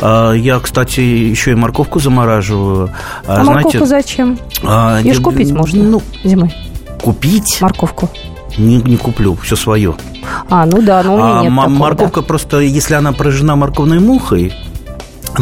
А, 0.00 0.32
я, 0.32 0.58
кстати, 0.58 1.00
еще 1.00 1.50
и 1.50 1.54
морковку 1.54 2.00
замораживаю. 2.00 2.94
А, 3.26 3.42
а 3.42 3.44
знаете, 3.44 3.64
морковку 3.64 3.86
зачем? 3.86 4.38
А, 4.64 5.00
Ее 5.00 5.12
же 5.12 5.20
купить 5.20 5.52
можно 5.52 5.84
ну, 5.84 6.02
зимой. 6.24 6.54
Купить? 7.02 7.58
Морковку. 7.60 8.08
Не, 8.56 8.76
не 8.76 8.96
куплю, 8.96 9.36
все 9.42 9.54
свое. 9.54 9.96
А, 10.48 10.64
ну 10.64 10.80
да, 10.80 11.02
но 11.02 11.14
у 11.14 11.18
меня 11.18 11.40
а, 11.40 11.42
нет 11.42 11.54
такого, 11.54 11.68
Морковка 11.68 12.20
да. 12.22 12.26
просто, 12.26 12.60
если 12.60 12.94
она 12.94 13.12
поражена 13.12 13.54
морковной 13.54 14.00
мухой, 14.00 14.54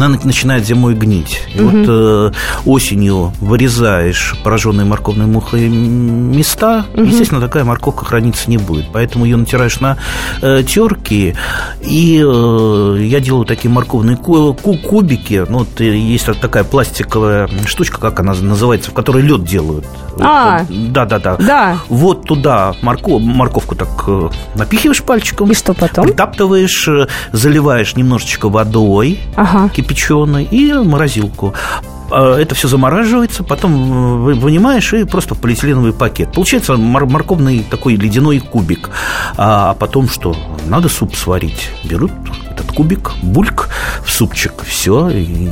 она 0.01 0.19
начинает 0.23 0.65
зимой 0.65 0.95
гнить. 0.95 1.41
И 1.53 1.61
угу. 1.61 1.69
вот 1.69 1.85
э, 1.87 2.31
осенью 2.65 3.33
вырезаешь 3.39 4.35
пораженные 4.43 4.85
морковной 4.85 5.25
мухой 5.25 5.67
места, 5.69 6.85
угу. 6.93 7.03
естественно, 7.03 7.41
такая 7.41 7.63
морковка 7.63 8.05
храниться 8.05 8.49
не 8.49 8.57
будет. 8.57 8.85
Поэтому 8.91 9.25
ее 9.25 9.37
натираешь 9.37 9.79
на 9.79 9.97
э, 10.41 10.63
терки, 10.63 11.35
и 11.81 12.23
э, 12.25 12.97
я 13.01 13.19
делаю 13.19 13.45
такие 13.45 13.69
морковные 13.69 14.17
ку- 14.17 14.53
кубики. 14.53 15.45
Ну, 15.47 15.59
вот 15.59 15.81
э, 15.81 15.95
есть 15.95 16.25
такая 16.39 16.63
пластиковая 16.63 17.49
штучка, 17.65 17.99
как 17.99 18.19
она 18.19 18.33
называется, 18.33 18.91
в 18.91 18.93
которой 18.93 19.23
лед 19.23 19.43
делают. 19.43 19.85
А, 20.21 20.65
да, 20.69 21.05
да, 21.05 21.19
да. 21.19 21.37
Да. 21.37 21.77
Вот 21.89 22.25
туда 22.25 22.73
морков, 22.81 23.21
морковку 23.21 23.75
так 23.75 23.89
э, 24.07 24.29
напихиваешь 24.55 25.03
пальчиком. 25.03 25.51
И 25.51 25.55
что 25.55 25.73
потом? 25.73 26.05
Притаптываешь, 26.05 26.87
э, 26.87 27.07
заливаешь 27.31 27.95
немножечко 27.95 28.49
водой. 28.49 29.19
Ага 29.35 29.69
кипяченой 29.69 30.43
и 30.43 30.73
морозилку. 30.73 31.53
А, 32.11 32.37
это 32.37 32.55
все 32.55 32.67
замораживается, 32.67 33.43
потом 33.43 34.23
вынимаешь 34.23 34.93
и 34.93 35.03
просто 35.03 35.35
в 35.35 35.39
полиэтиленовый 35.39 35.93
пакет. 35.93 36.31
Получается 36.33 36.77
морковный 36.77 37.65
такой 37.69 37.95
ледяной 37.95 38.39
кубик. 38.39 38.89
А 39.37 39.73
потом 39.75 40.09
что? 40.09 40.35
Надо 40.67 40.89
суп 40.89 41.15
сварить. 41.15 41.69
Берут 41.83 42.11
этот 42.51 42.71
кубик, 42.71 43.11
бульк 43.21 43.69
в 44.03 44.11
супчик, 44.11 44.63
все, 44.63 45.09
и 45.09 45.49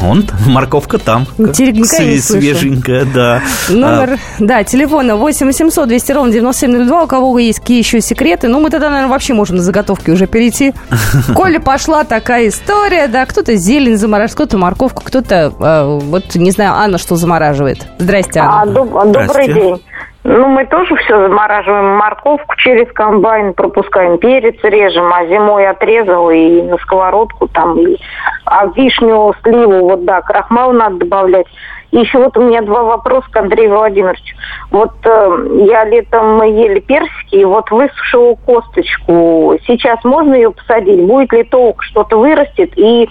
он, 0.00 0.24
морковка 0.46 0.98
там. 0.98 1.26
Теренькая 1.36 2.18
Свеженькая, 2.20 3.04
да. 3.04 3.42
Номер, 3.68 4.14
а, 4.14 4.18
да, 4.38 4.64
телефона 4.64 5.16
8 5.16 5.46
800 5.46 5.88
200 5.88 6.12
ровно 6.12 6.32
9702. 6.32 7.02
У 7.02 7.06
кого 7.06 7.38
есть 7.38 7.60
какие 7.60 7.78
еще 7.78 8.00
секреты? 8.00 8.48
Ну, 8.48 8.60
мы 8.60 8.70
тогда, 8.70 8.88
наверное, 8.90 9.10
вообще 9.10 9.34
можем 9.34 9.56
на 9.56 9.62
заготовки 9.62 10.10
уже 10.10 10.26
перейти. 10.26 10.72
Коля 11.34 11.60
пошла 11.60 12.04
такая 12.04 12.48
история, 12.48 13.08
да, 13.08 13.26
кто-то 13.26 13.56
зелень 13.56 13.96
замораживает, 13.96 14.34
кто-то 14.34 14.58
морковку, 14.58 15.02
кто-то, 15.04 15.39
э, 15.48 15.98
вот, 16.02 16.34
не 16.34 16.50
знаю, 16.50 16.72
Анна 16.74 16.98
что 16.98 17.16
замораживает. 17.16 17.78
Здрасте, 17.98 18.40
Анна. 18.40 18.62
А, 18.62 18.66
доб- 18.66 19.12
добрый 19.12 19.46
день. 19.52 19.82
Ну, 20.22 20.48
мы 20.48 20.66
тоже 20.66 20.96
все 20.96 21.18
замораживаем. 21.22 21.96
Морковку 21.96 22.54
через 22.56 22.92
комбайн 22.92 23.54
пропускаем, 23.54 24.18
перец 24.18 24.56
режем, 24.62 25.10
а 25.12 25.24
зимой 25.26 25.66
отрезал 25.66 26.30
и 26.30 26.60
на 26.62 26.76
сковородку 26.78 27.48
там. 27.48 27.78
И... 27.78 27.96
А 28.44 28.66
вишню, 28.66 29.34
сливу, 29.42 29.88
вот 29.88 30.04
да, 30.04 30.20
крахмал 30.20 30.72
надо 30.72 30.96
добавлять. 30.96 31.46
И 31.90 31.98
еще 31.98 32.18
вот 32.18 32.36
у 32.36 32.42
меня 32.42 32.60
два 32.60 32.82
вопроса 32.82 33.28
к 33.30 33.36
Андрею 33.36 33.70
Владимировичу. 33.70 34.36
Вот 34.70 34.92
э, 35.04 35.66
я 35.68 35.84
летом 35.84 36.36
мы 36.36 36.48
ели 36.50 36.80
персики, 36.80 37.36
и 37.36 37.44
вот 37.44 37.70
высушила 37.70 38.34
косточку. 38.34 39.56
Сейчас 39.66 40.04
можно 40.04 40.34
ее 40.34 40.52
посадить? 40.52 41.00
Будет 41.00 41.32
ли 41.32 41.44
толк, 41.44 41.82
что-то 41.82 42.18
вырастет? 42.18 42.72
И 42.76 43.08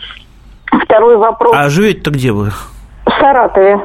второй 0.71 1.17
вопрос. 1.17 1.55
А 1.55 1.69
живете-то 1.69 2.11
где 2.11 2.31
вы? 2.31 2.51
В 3.05 3.11
Саратове. 3.19 3.79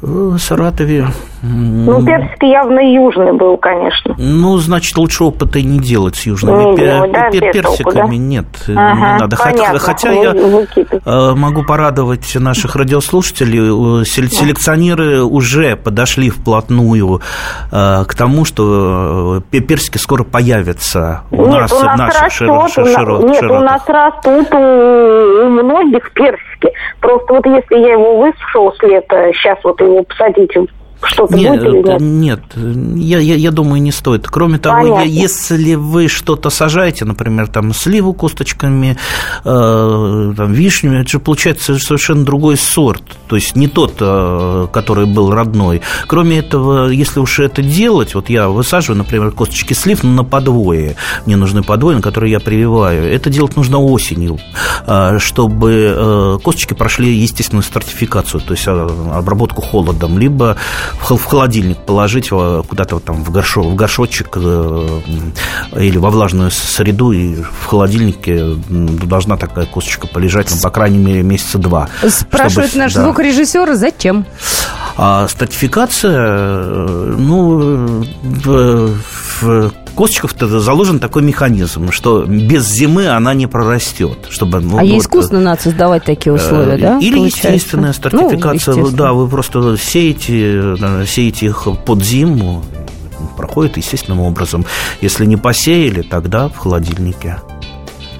В 0.00 0.38
Саратове. 0.38 1.06
Ну, 1.42 2.04
персик 2.04 2.42
явно 2.42 2.80
южный 2.80 3.32
был, 3.32 3.56
конечно. 3.56 4.14
Ну, 4.18 4.56
значит, 4.58 4.96
лучше 4.96 5.24
опыта 5.24 5.60
не 5.62 5.78
делать 5.78 6.16
с 6.16 6.26
южными 6.26 6.70
не 6.70 6.76
делать, 6.76 7.12
да, 7.12 7.30
пер- 7.30 7.52
персиками. 7.52 7.76
Толку, 7.76 7.92
да? 7.94 8.06
Нет, 8.16 8.46
ага, 8.68 8.94
не 8.94 9.18
надо. 9.20 9.36
Понятно. 9.36 9.78
Хотя, 9.78 10.10
я 10.12 10.32
э, 10.34 11.34
могу 11.34 11.64
порадовать 11.64 12.34
наших 12.36 12.76
радиослушателей. 12.76 14.04
Селекционеры 14.04 15.22
уже 15.22 15.76
подошли 15.76 16.30
вплотную 16.30 17.20
э, 17.70 18.04
к 18.06 18.14
тому, 18.14 18.44
что 18.44 19.42
э, 19.52 19.60
персики 19.60 19.98
скоро 19.98 20.24
появятся 20.24 21.22
у 21.30 21.46
нет, 21.46 21.60
нас, 21.60 21.72
у 21.72 21.82
нас 21.84 21.94
в 21.94 21.98
наших 21.98 22.22
растет, 22.22 22.48
широ- 22.48 22.68
широ- 22.94 23.26
Нет, 23.26 23.36
широтах. 23.40 23.60
у 23.60 23.64
нас 23.64 23.82
растут 23.86 24.54
у 24.54 25.48
многих 25.50 26.12
персики. 26.12 26.57
Просто 27.00 27.34
вот 27.34 27.46
если 27.46 27.78
я 27.78 27.92
его 27.92 28.18
высушил 28.18 28.72
с 28.72 28.82
лета, 28.82 29.30
сейчас 29.32 29.58
вот 29.64 29.80
его 29.80 30.02
посадить 30.02 30.56
что-то 31.02 31.36
нет, 31.36 31.60
будет 31.60 31.74
или 31.74 32.02
нет? 32.02 32.42
Нет, 32.56 32.96
я, 32.96 33.18
я, 33.18 33.34
я 33.36 33.50
думаю, 33.50 33.80
не 33.80 33.92
стоит. 33.92 34.26
Кроме 34.26 34.58
того, 34.58 35.00
я, 35.00 35.02
если 35.02 35.74
вы 35.74 36.08
что-то 36.08 36.50
сажаете, 36.50 37.04
например, 37.04 37.48
там 37.48 37.72
сливу 37.72 38.12
косточками, 38.12 38.96
э, 39.44 40.32
там, 40.36 40.52
вишню, 40.52 41.00
это 41.00 41.08
же 41.08 41.18
получается 41.20 41.78
совершенно 41.78 42.24
другой 42.24 42.56
сорт, 42.56 43.02
то 43.28 43.36
есть 43.36 43.54
не 43.54 43.68
тот, 43.68 43.94
э, 44.00 44.66
который 44.72 45.06
был 45.06 45.30
родной. 45.30 45.82
Кроме 46.06 46.38
этого, 46.38 46.88
если 46.88 47.20
уж 47.20 47.38
это 47.38 47.62
делать, 47.62 48.14
вот 48.14 48.28
я 48.28 48.48
высаживаю, 48.48 48.98
например, 48.98 49.30
косточки 49.30 49.74
слив 49.74 50.02
на 50.02 50.24
подвое, 50.24 50.96
мне 51.26 51.36
нужны 51.36 51.62
подвои, 51.62 51.94
на 51.94 52.02
которые 52.02 52.32
я 52.32 52.40
прививаю, 52.40 53.04
это 53.04 53.30
делать 53.30 53.56
нужно 53.56 53.78
осенью, 53.78 54.38
э, 54.86 55.18
чтобы 55.20 55.94
э, 55.96 56.38
косточки 56.42 56.74
прошли 56.74 57.14
естественную 57.14 57.62
стратификацию, 57.62 58.40
то 58.40 58.54
есть 58.54 58.66
э, 58.66 58.88
обработку 59.12 59.62
холодом, 59.62 60.18
либо 60.18 60.56
в 61.00 61.24
холодильник 61.24 61.78
положить 61.78 62.28
куда-то 62.28 62.96
вот 62.96 63.04
там 63.04 63.22
в, 63.22 63.30
горшо, 63.30 63.62
в 63.62 63.74
горшочек 63.74 64.36
э, 64.36 65.00
или 65.76 65.98
во 65.98 66.10
влажную 66.10 66.50
среду, 66.50 67.12
и 67.12 67.42
в 67.42 67.66
холодильнике 67.66 68.56
должна 68.68 69.36
такая 69.36 69.66
косточка 69.66 70.06
полежать, 70.06 70.50
ну, 70.50 70.60
по 70.60 70.70
крайней 70.70 70.98
мере, 70.98 71.22
месяца 71.22 71.58
два. 71.58 71.88
Спрашивает 72.08 72.70
чтобы, 72.70 72.84
наш 72.84 72.94
да. 72.94 73.04
звукорежиссер, 73.04 73.74
зачем? 73.74 74.26
А 75.00 75.28
стратификация, 75.28 76.10
э, 76.12 77.14
ну, 77.16 78.04
в, 78.24 79.72
косточков-то 79.94 80.60
заложен 80.60 80.98
такой 80.98 81.22
механизм, 81.22 81.92
что 81.92 82.24
без 82.24 82.66
зимы 82.68 83.06
она 83.06 83.32
не 83.32 83.46
прорастет. 83.46 84.26
Чтобы, 84.28 84.58
ну, 84.58 84.76
а 84.76 84.82
ей 84.82 84.94
вот, 84.94 85.02
искусственно 85.02 85.40
надо 85.40 85.62
создавать 85.62 86.04
такие 86.04 86.32
условия, 86.32 86.74
э, 86.74 86.78
да? 86.78 86.98
Или 86.98 87.18
получается? 87.18 87.48
естественная 87.52 87.92
стратификация. 87.92 88.74
Ну, 88.74 88.90
да, 88.90 89.12
вы 89.12 89.28
просто 89.28 89.76
сеете, 89.76 90.74
да, 90.80 91.06
сеете 91.06 91.46
их 91.46 91.68
под 91.86 92.02
зиму, 92.02 92.64
проходит 93.36 93.76
естественным 93.76 94.20
образом. 94.20 94.66
Если 95.00 95.24
не 95.26 95.36
посеяли, 95.36 96.02
тогда 96.02 96.48
в 96.48 96.56
холодильнике. 96.56 97.38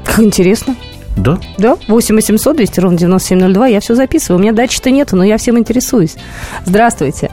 Как 0.05 0.21
интересно. 0.21 0.77
Да? 1.19 1.39
Да, 1.59 1.77
8 1.89 2.15
800 2.15 2.57
200 2.57 2.81
ровно 2.81 2.99
9702. 2.99 3.67
Я 3.67 3.81
все 3.81 3.95
записываю. 3.95 4.39
У 4.39 4.43
меня 4.43 4.53
дачи-то 4.53 4.91
нету, 4.91 5.17
но 5.17 5.25
я 5.25 5.37
всем 5.37 5.59
интересуюсь. 5.59 6.17
Здравствуйте. 6.65 7.31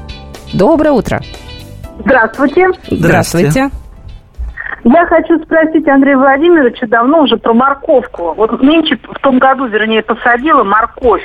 Доброе 0.54 0.92
утро. 0.92 1.22
Здравствуйте. 2.00 2.68
Здравствуйте. 2.89 3.70
Я 4.84 5.06
хочу 5.08 5.39
спросить 5.44 5.88
Андрея 5.88 6.18
Владимировича 6.18 6.86
давно 6.86 7.24
уже 7.24 7.38
про 7.38 7.54
морковку. 7.54 8.34
Вот 8.36 8.62
нынче, 8.62 8.98
в 8.98 9.20
том 9.20 9.39
году, 9.39 9.65
вернее, 9.65 10.04
посадила 10.04 10.63
морковь. 10.63 11.24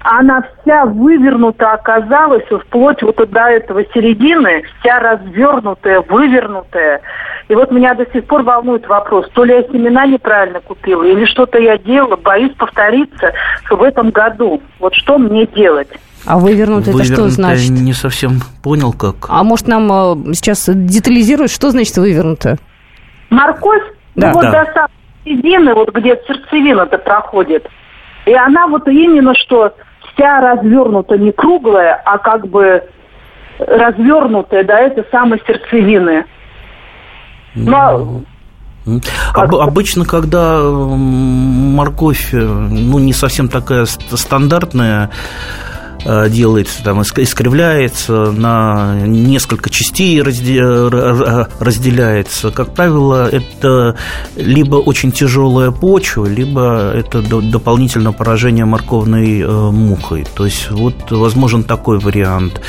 Она 0.00 0.42
вся 0.62 0.84
вывернута 0.84 1.72
оказалась, 1.72 2.44
вплоть 2.48 3.02
вот 3.02 3.16
до 3.30 3.40
этого 3.40 3.82
середины, 3.92 4.62
вся 4.80 5.00
развернутая, 5.00 6.00
вывернутая. 6.02 7.00
И 7.48 7.54
вот 7.54 7.70
меня 7.72 7.94
до 7.94 8.06
сих 8.12 8.24
пор 8.26 8.42
волнует 8.42 8.86
вопрос, 8.86 9.28
то 9.34 9.44
ли 9.44 9.54
я 9.54 9.62
семена 9.64 10.06
неправильно 10.06 10.60
купила, 10.60 11.02
или 11.02 11.24
что-то 11.24 11.58
я 11.58 11.78
делала, 11.78 12.16
боюсь 12.16 12.52
повториться 12.56 13.32
в 13.70 13.82
этом 13.82 14.10
году. 14.10 14.62
Вот 14.78 14.94
что 14.94 15.18
мне 15.18 15.46
делать? 15.46 15.88
А 16.24 16.38
вывернутый 16.38 16.92
это 16.94 17.04
что 17.04 17.28
значит? 17.28 17.70
не 17.70 17.92
совсем 17.92 18.40
понял, 18.62 18.92
как. 18.92 19.14
А 19.28 19.44
может 19.44 19.68
нам 19.68 19.90
э, 19.92 20.34
сейчас 20.34 20.68
детализируют, 20.68 21.52
что 21.52 21.70
значит 21.70 21.96
вывернутая? 21.96 22.58
Морковь, 23.30 23.82
Да. 24.16 24.28
ну 24.28 24.34
вот 24.34 24.42
Да. 24.42 24.64
до 24.64 24.72
самой 24.72 24.90
середины, 25.24 25.74
вот 25.74 25.92
где 25.94 26.20
сердцевина-то 26.26 26.98
проходит. 26.98 27.66
И 28.26 28.34
она 28.34 28.66
вот 28.66 28.88
именно 28.88 29.34
что 29.34 29.72
вся 30.16 30.40
развернута, 30.40 31.16
не 31.18 31.30
круглая, 31.30 32.00
а 32.04 32.18
как 32.18 32.48
бы 32.48 32.82
развернутая 33.58 34.64
до 34.64 34.74
этой 34.74 35.04
самой 35.10 35.40
сердцевины. 35.46 36.24
Но 37.54 38.22
М. 38.86 39.00
Об- 39.34 39.56
обычно, 39.56 40.04
когда 40.04 40.60
морковь, 40.62 42.32
э, 42.32 42.38
ну, 42.38 43.00
не 43.00 43.12
совсем 43.12 43.48
такая 43.48 43.84
ст- 43.84 44.16
стандартная, 44.16 45.10
э, 46.06 46.28
делается, 46.30 46.82
там, 46.84 47.00
иск- 47.00 47.20
искривляется, 47.22 48.30
на 48.32 49.00
несколько 49.06 49.68
частей 49.70 50.22
разделяется. 51.60 52.50
Как 52.50 52.74
правило, 52.74 53.28
это 53.28 53.96
либо 54.36 54.76
очень 54.76 55.12
тяжелая 55.12 55.70
почва, 55.70 56.26
либо 56.26 56.92
это 56.94 57.22
до- 57.22 57.40
дополнительное 57.40 58.12
поражение 58.12 58.64
морковной 58.64 59.40
э, 59.40 59.70
мухой. 59.70 60.24
То 60.34 60.44
есть 60.44 60.70
вот 60.70 61.10
возможен 61.10 61.64
такой 61.64 61.98
вариант. 61.98 62.60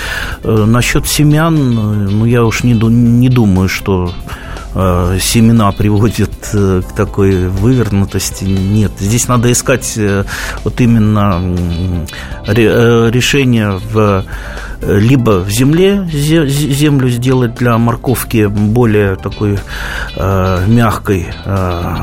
Э, 0.44 0.66
Насчет 0.68 1.08
семян, 1.08 1.74
ну, 2.20 2.26
я 2.26 2.44
уж 2.44 2.64
не, 2.64 2.74
не 2.74 3.30
думаю, 3.30 3.70
что 3.70 4.12
семена 5.20 5.72
приводят 5.72 6.32
э, 6.54 6.82
к 6.88 6.94
такой 6.94 7.48
вывернутости. 7.48 8.44
Нет, 8.44 8.92
здесь 9.00 9.28
надо 9.28 9.52
искать 9.52 9.94
э, 9.98 10.24
вот 10.64 10.80
именно 10.80 11.42
э, 12.46 13.10
решение 13.12 13.80
в 13.92 13.98
э, 13.98 14.24
либо 14.82 15.40
в 15.40 15.50
земле 15.50 16.08
зе- 16.12 16.46
зе- 16.46 16.72
землю 16.72 17.10
сделать 17.10 17.56
для 17.56 17.78
морковки 17.78 18.46
более 18.48 19.16
такой 19.16 19.58
э, 20.16 20.64
мягкой, 20.68 21.28
э, 21.46 21.96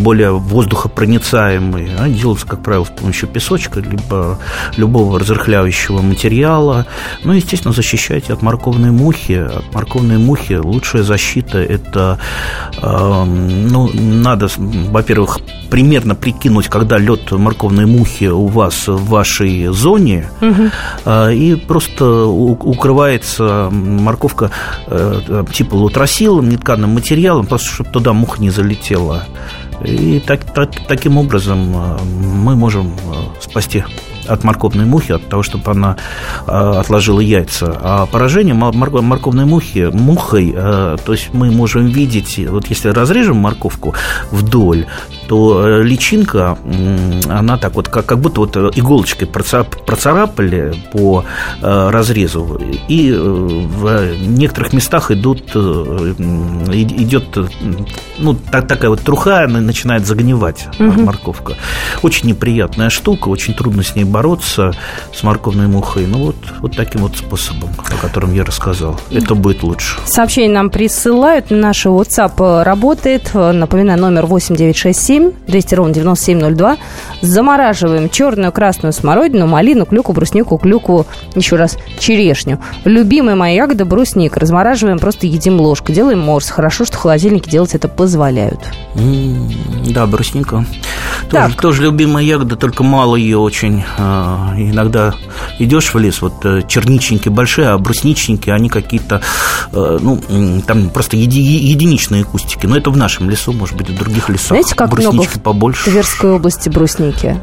более 0.00 0.32
воздухопроницаемой. 0.32 1.94
Она 1.96 2.08
делается, 2.08 2.46
как 2.46 2.62
правило, 2.62 2.84
с 2.84 2.88
помощью 2.88 3.28
песочка, 3.28 3.80
либо 3.80 4.38
любого 4.76 5.18
разрыхляющего 5.18 6.02
материала. 6.02 6.86
Ну, 7.24 7.32
естественно, 7.32 7.74
защищайте 7.74 8.32
от 8.32 8.42
морковной 8.42 8.90
мухи. 8.90 9.32
От 9.32 9.74
морковной 9.74 10.18
мухи 10.18 10.54
лучшая 10.54 11.02
защита– 11.02 11.58
это, 11.58 12.18
э, 12.82 13.24
ну, 13.24 13.90
надо, 13.94 14.48
во-первых, 14.56 15.38
примерно 15.70 16.14
прикинуть, 16.14 16.68
когда 16.68 16.98
лед 16.98 17.30
морковной 17.30 17.86
мухи 17.86 18.24
у 18.24 18.46
вас 18.46 18.88
в 18.88 19.08
вашей 19.08 19.66
зоне, 19.68 20.28
э, 21.04 21.34
и 21.34 21.54
просто 21.54 22.07
укрывается 22.08 23.68
морковка 23.70 24.50
э, 24.86 25.44
типа 25.52 25.74
лутросилом, 25.74 26.48
нетканым 26.48 26.90
материалом, 26.90 27.46
просто 27.46 27.68
чтобы 27.68 27.90
туда 27.90 28.12
муха 28.12 28.40
не 28.40 28.50
залетела. 28.50 29.24
И 29.84 30.20
так, 30.26 30.44
так- 30.44 30.86
таким 30.88 31.16
образом 31.18 31.72
э, 31.74 31.98
мы 32.44 32.56
можем 32.56 32.88
э, 32.88 33.40
спасти 33.40 33.84
от 34.26 34.44
морковной 34.44 34.84
мухи, 34.84 35.12
от 35.12 35.26
того, 35.28 35.42
чтобы 35.42 35.70
она 35.70 35.96
э, 36.46 36.50
отложила 36.52 37.20
яйца. 37.20 37.78
А 37.82 38.06
поражение 38.06 38.54
мор- 38.54 38.74
мор- 38.74 39.00
морковной 39.02 39.44
мухи 39.46 39.88
мухой, 39.92 40.52
э, 40.54 40.96
то 41.04 41.12
есть 41.12 41.30
мы 41.32 41.50
можем 41.50 41.86
видеть, 41.86 42.38
вот 42.48 42.66
если 42.66 42.88
разрежем 42.90 43.36
морковку 43.36 43.94
вдоль, 44.30 44.86
то 45.28 45.66
э, 45.66 45.82
личинка, 45.82 46.56
она 47.28 47.58
так 47.58 47.74
вот, 47.74 47.88
как, 47.88 48.06
как 48.06 48.18
будто 48.18 48.40
вот 48.40 48.56
э, 48.56 48.70
иголочкой 48.74 49.28
проца- 49.28 49.64
процарапали 49.86 50.74
по 50.92 51.24
э, 51.60 51.90
разрезу, 51.90 52.60
и 52.88 53.12
в 53.12 54.16
некоторых 54.26 54.72
местах 54.72 55.10
идут, 55.10 55.54
идет, 55.54 57.24
ну, 58.18 58.34
так, 58.50 58.66
такая 58.66 58.90
вот 58.90 59.00
труха, 59.00 59.44
она 59.44 59.60
начинает 59.60 60.06
загнивать 60.06 60.66
Мгм. 60.78 61.04
морковка. 61.04 61.54
Очень 62.02 62.28
неприятная 62.28 62.90
штука, 62.90 63.28
очень 63.28 63.54
трудно 63.54 63.82
с 63.82 63.94
ней 63.94 64.04
бороться, 64.04 64.72
с 65.14 65.22
морковной 65.22 65.66
мухой. 65.66 66.06
Ну, 66.06 66.18
вот, 66.18 66.36
вот 66.60 66.76
таким 66.76 67.02
вот 67.02 67.16
способом, 67.16 67.70
о 67.78 68.00
котором 68.06 68.32
я 68.34 68.44
рассказал. 68.44 68.98
Это 69.10 69.34
будет 69.34 69.62
лучше. 69.62 69.98
Сообщения 70.06 70.54
нам 70.54 70.70
присылают. 70.70 71.50
Наш 71.50 71.84
WhatsApp 71.86 72.62
работает. 72.62 73.34
Напоминаю, 73.34 74.00
номер 74.00 74.26
8967 74.26 75.17
200 75.46 75.74
ровно 75.74 75.94
9702. 75.94 76.76
Замораживаем 77.22 78.08
черную, 78.08 78.52
красную 78.52 78.92
смородину, 78.92 79.46
малину, 79.46 79.84
клюку, 79.86 80.12
бруснику, 80.12 80.56
клюкву, 80.58 81.06
еще 81.34 81.56
раз, 81.56 81.76
черешню. 81.98 82.58
Любимая 82.84 83.36
моя 83.36 83.54
ягода 83.56 83.84
брусника. 83.84 84.40
Размораживаем, 84.40 84.98
просто 84.98 85.26
едим 85.26 85.60
ложкой. 85.60 85.94
Делаем 85.94 86.20
морс. 86.20 86.48
Хорошо, 86.50 86.84
что 86.84 86.96
в 86.96 87.00
холодильнике 87.00 87.50
делать 87.50 87.74
это 87.74 87.88
позволяют. 87.88 88.60
Да, 89.90 90.06
брусника. 90.06 90.64
Тоже, 91.30 91.56
тоже 91.56 91.82
любимая 91.82 92.24
ягода, 92.24 92.56
только 92.56 92.82
мало 92.82 93.16
ее 93.16 93.38
очень. 93.38 93.84
А, 93.98 94.54
Иногда 94.56 95.14
идешь 95.58 95.92
в 95.92 95.98
лес, 95.98 96.22
вот 96.22 96.34
э, 96.44 96.62
черничники 96.66 97.28
большие, 97.28 97.68
а 97.68 97.78
брусничники, 97.78 98.48
они 98.50 98.68
какие-то, 98.68 99.20
э, 99.72 99.98
ну, 100.00 100.20
там 100.66 100.88
просто 100.90 101.16
еди- 101.16 101.40
единичные 101.40 102.24
кустики. 102.24 102.66
Но 102.66 102.76
это 102.76 102.90
в 102.90 102.96
нашем 102.96 103.28
лесу, 103.28 103.52
может 103.52 103.76
быть, 103.76 103.90
в 103.90 103.98
других 103.98 104.28
лесах. 104.28 104.48
Знаете, 104.48 104.74
как 104.74 104.90
в 105.12 105.40
побольше. 105.42 105.90
Тверской 105.90 106.32
области 106.32 106.68
брусники. 106.68 107.36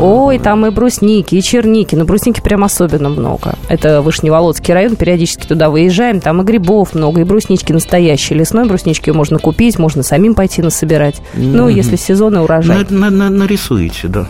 Ой, 0.00 0.38
там 0.38 0.66
и 0.66 0.70
брусники, 0.70 1.34
и 1.34 1.42
черники. 1.42 1.94
Но 1.94 2.04
брусники 2.04 2.40
прям 2.40 2.64
особенно 2.64 3.08
много. 3.08 3.54
Это 3.68 4.02
Вышневолодский 4.02 4.74
район. 4.74 4.96
Периодически 4.96 5.46
туда 5.46 5.70
выезжаем. 5.70 6.20
Там 6.20 6.40
и 6.42 6.44
грибов 6.44 6.94
много, 6.94 7.20
и 7.20 7.24
бруснички 7.24 7.72
настоящие. 7.72 8.38
Лесной 8.38 8.66
бруснички 8.66 9.10
можно 9.10 9.38
купить, 9.38 9.78
можно 9.78 10.02
самим 10.02 10.34
пойти 10.34 10.62
насобирать. 10.62 11.20
Ну, 11.34 11.68
если 11.68 11.96
сезон 11.96 12.36
и 12.36 12.38
урожай. 12.38 12.86
на- 12.90 13.10
на- 13.10 13.10
на- 13.10 13.30
нарисуете, 13.30 14.08
да. 14.08 14.26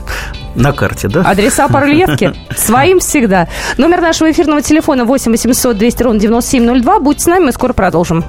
На 0.55 0.73
карте, 0.73 1.09
да? 1.09 1.23
Адреса 1.23 1.69
по 1.69 1.85
рельефке 1.85 2.35
своим 2.57 2.99
всегда. 3.01 3.49
Номер 3.79 4.01
нашего 4.01 4.31
эфирного 4.31 4.63
телефона 4.63 5.05
8 5.05 5.31
800 5.33 5.79
200 5.79 6.03
ровно 6.03 6.21
9702. 6.21 6.99
Будьте 7.01 7.23
с 7.23 7.27
нами, 7.27 7.45
мы 7.47 7.53
скоро 7.53 7.73
продолжим. 7.73 8.25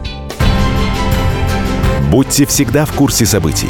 Будьте 2.11 2.45
всегда 2.45 2.85
в 2.85 2.91
курсе 2.91 3.25
событий. 3.25 3.69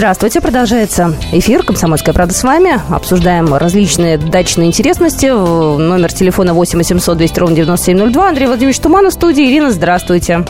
Здравствуйте, 0.00 0.40
продолжается 0.40 1.08
эфир 1.30 1.62
«Комсомольская 1.62 2.14
правда» 2.14 2.32
с 2.32 2.42
вами. 2.42 2.70
Обсуждаем 2.90 3.52
различные 3.52 4.16
дачные 4.16 4.68
интересности. 4.68 5.26
Номер 5.26 6.10
телефона 6.10 6.54
8 6.54 6.78
800 6.78 7.18
200 7.18 7.38
ровно 7.38 7.54
9702. 7.54 8.28
Андрей 8.28 8.46
Владимирович 8.46 8.80
Туманов 8.80 9.10
в 9.10 9.16
студии. 9.16 9.44
Ирина, 9.44 9.70
здравствуйте. 9.70 10.46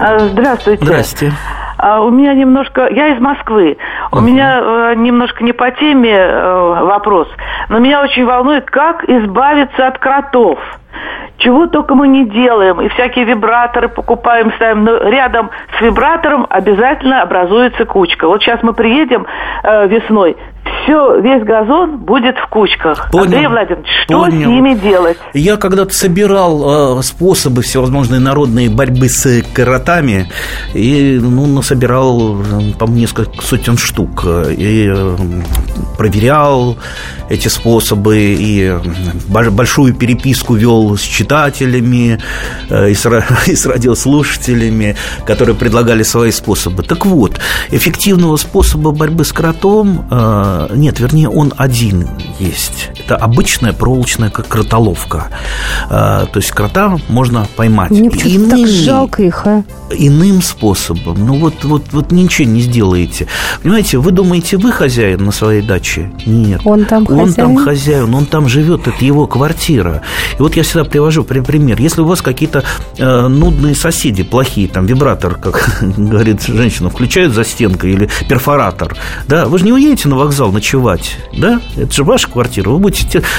А, 0.00 0.18
здравствуйте. 0.18 0.84
Здрасте. 0.84 1.32
А, 1.76 2.02
у 2.02 2.10
меня 2.10 2.34
немножко... 2.34 2.88
Я 2.90 3.14
из 3.14 3.20
Москвы. 3.20 3.76
У 4.10 4.20
меня 4.20 4.58
э, 4.60 4.94
немножко 4.96 5.44
не 5.44 5.52
по 5.52 5.70
теме 5.70 6.10
э, 6.10 6.82
вопрос. 6.82 7.28
Но 7.68 7.78
меня 7.78 8.02
очень 8.02 8.24
волнует, 8.24 8.68
как 8.68 9.08
избавиться 9.08 9.86
от 9.86 9.98
кротов. 10.00 10.58
Чего 11.38 11.68
только 11.68 11.94
мы 11.94 12.08
не 12.08 12.28
делаем. 12.28 12.80
И 12.80 12.88
всякие 12.88 13.24
вибраторы 13.24 13.88
покупаем, 13.88 14.52
ставим. 14.56 14.84
Но 14.84 14.96
рядом 15.08 15.50
с 15.78 15.80
вибратором 15.80 16.46
обязательно 16.50 17.22
образуется 17.22 17.84
кучка. 17.84 18.26
Вот 18.26 18.42
сейчас 18.42 18.60
мы 18.64 18.72
приедем 18.72 19.24
э, 19.62 19.86
весной, 19.86 20.36
все, 20.82 21.20
весь 21.20 21.44
газон 21.44 21.98
будет 21.98 22.36
в 22.38 22.48
кучках. 22.48 23.08
Понял. 23.12 23.24
Андрей 23.26 23.46
Владимирович, 23.46 23.86
что 24.04 24.20
Понял. 24.24 24.42
с 24.42 24.46
ними 24.46 24.74
делать? 24.74 25.18
Я 25.32 25.56
когда-то 25.56 25.94
собирал 25.94 26.98
э, 26.98 27.02
способы 27.02 27.62
всевозможной 27.62 28.18
народной 28.18 28.68
борьбы 28.68 29.08
с 29.08 29.42
кротами 29.54 30.26
и 30.74 31.18
ну, 31.22 31.46
насобирал, 31.46 32.36
по-моему, 32.78 32.98
несколько 33.00 33.40
сотен 33.42 33.76
штук. 33.78 34.22
э, 34.26 34.54
И 34.54 34.90
э, 34.92 35.16
проверял 35.96 36.76
эти 37.28 37.48
способы, 37.48 38.16
и 38.18 38.72
бо- 39.28 39.50
большую 39.50 39.94
переписку 39.94 40.54
вел 40.54 40.77
с 40.96 41.00
читателями, 41.00 42.18
э, 42.70 42.90
и 42.90 42.94
с, 42.94 43.06
и 43.46 43.54
с 43.54 43.66
радиослушателями, 43.66 44.96
которые 45.26 45.54
предлагали 45.54 46.02
свои 46.02 46.30
способы. 46.30 46.82
Так 46.82 47.06
вот, 47.06 47.38
эффективного 47.70 48.36
способа 48.36 48.90
борьбы 48.92 49.24
с 49.24 49.32
кротом 49.32 50.06
э, 50.10 50.68
нет, 50.74 51.00
вернее, 51.00 51.28
он 51.28 51.52
один 51.56 52.08
есть. 52.38 52.90
Это 53.08 53.16
обычная 53.16 53.72
проволочная 53.72 54.28
кротоловка. 54.28 55.28
Э, 55.88 56.26
То 56.30 56.36
есть 56.36 56.50
крота 56.50 56.98
можно 57.08 57.46
поймать. 57.56 57.90
Мне 57.90 58.10
почему-то 58.10 58.58
так 58.58 58.66
жалко 58.66 59.22
их, 59.22 59.46
а. 59.46 59.64
иным 59.90 60.42
способом. 60.42 61.26
Ну 61.26 61.38
вот, 61.38 61.64
вот, 61.64 61.84
вот 61.92 62.12
ничего 62.12 62.46
не 62.46 62.60
сделаете. 62.60 63.26
Понимаете, 63.62 63.96
вы 63.96 64.10
думаете, 64.10 64.58
вы 64.58 64.72
хозяин 64.72 65.24
на 65.24 65.32
своей 65.32 65.62
даче? 65.62 66.12
Нет. 66.26 66.60
Он 66.66 66.84
там 66.84 67.06
Он 67.08 67.32
там 67.32 67.56
хозяин? 67.56 67.64
хозяин, 67.64 68.14
он 68.14 68.26
там 68.26 68.46
живет, 68.46 68.86
это 68.86 69.02
его 69.02 69.26
квартира. 69.26 70.02
И 70.38 70.42
вот 70.42 70.54
я 70.56 70.62
всегда 70.62 70.84
привожу 70.84 71.24
при- 71.24 71.40
пример. 71.40 71.80
Если 71.80 72.02
у 72.02 72.04
вас 72.04 72.20
какие-то 72.20 72.62
э, 72.98 73.26
нудные 73.28 73.74
соседи, 73.74 74.22
плохие, 74.22 74.68
там 74.68 74.84
вибратор, 74.84 75.36
как 75.36 75.78
говорит 75.96 76.42
женщина, 76.42 76.90
включают 76.90 77.32
за 77.32 77.44
стенкой 77.44 77.92
или 77.92 78.10
перфоратор, 78.28 78.94
да, 79.26 79.46
вы 79.46 79.60
же 79.60 79.64
не 79.64 79.72
уедете 79.72 80.10
на 80.10 80.16
вокзал 80.16 80.52
ночевать, 80.52 81.16
да? 81.34 81.62
Это 81.78 81.90
же 81.90 82.04
ваша 82.04 82.28
квартира. 82.28 82.68
Вы 82.68 82.78
будете 82.78 82.97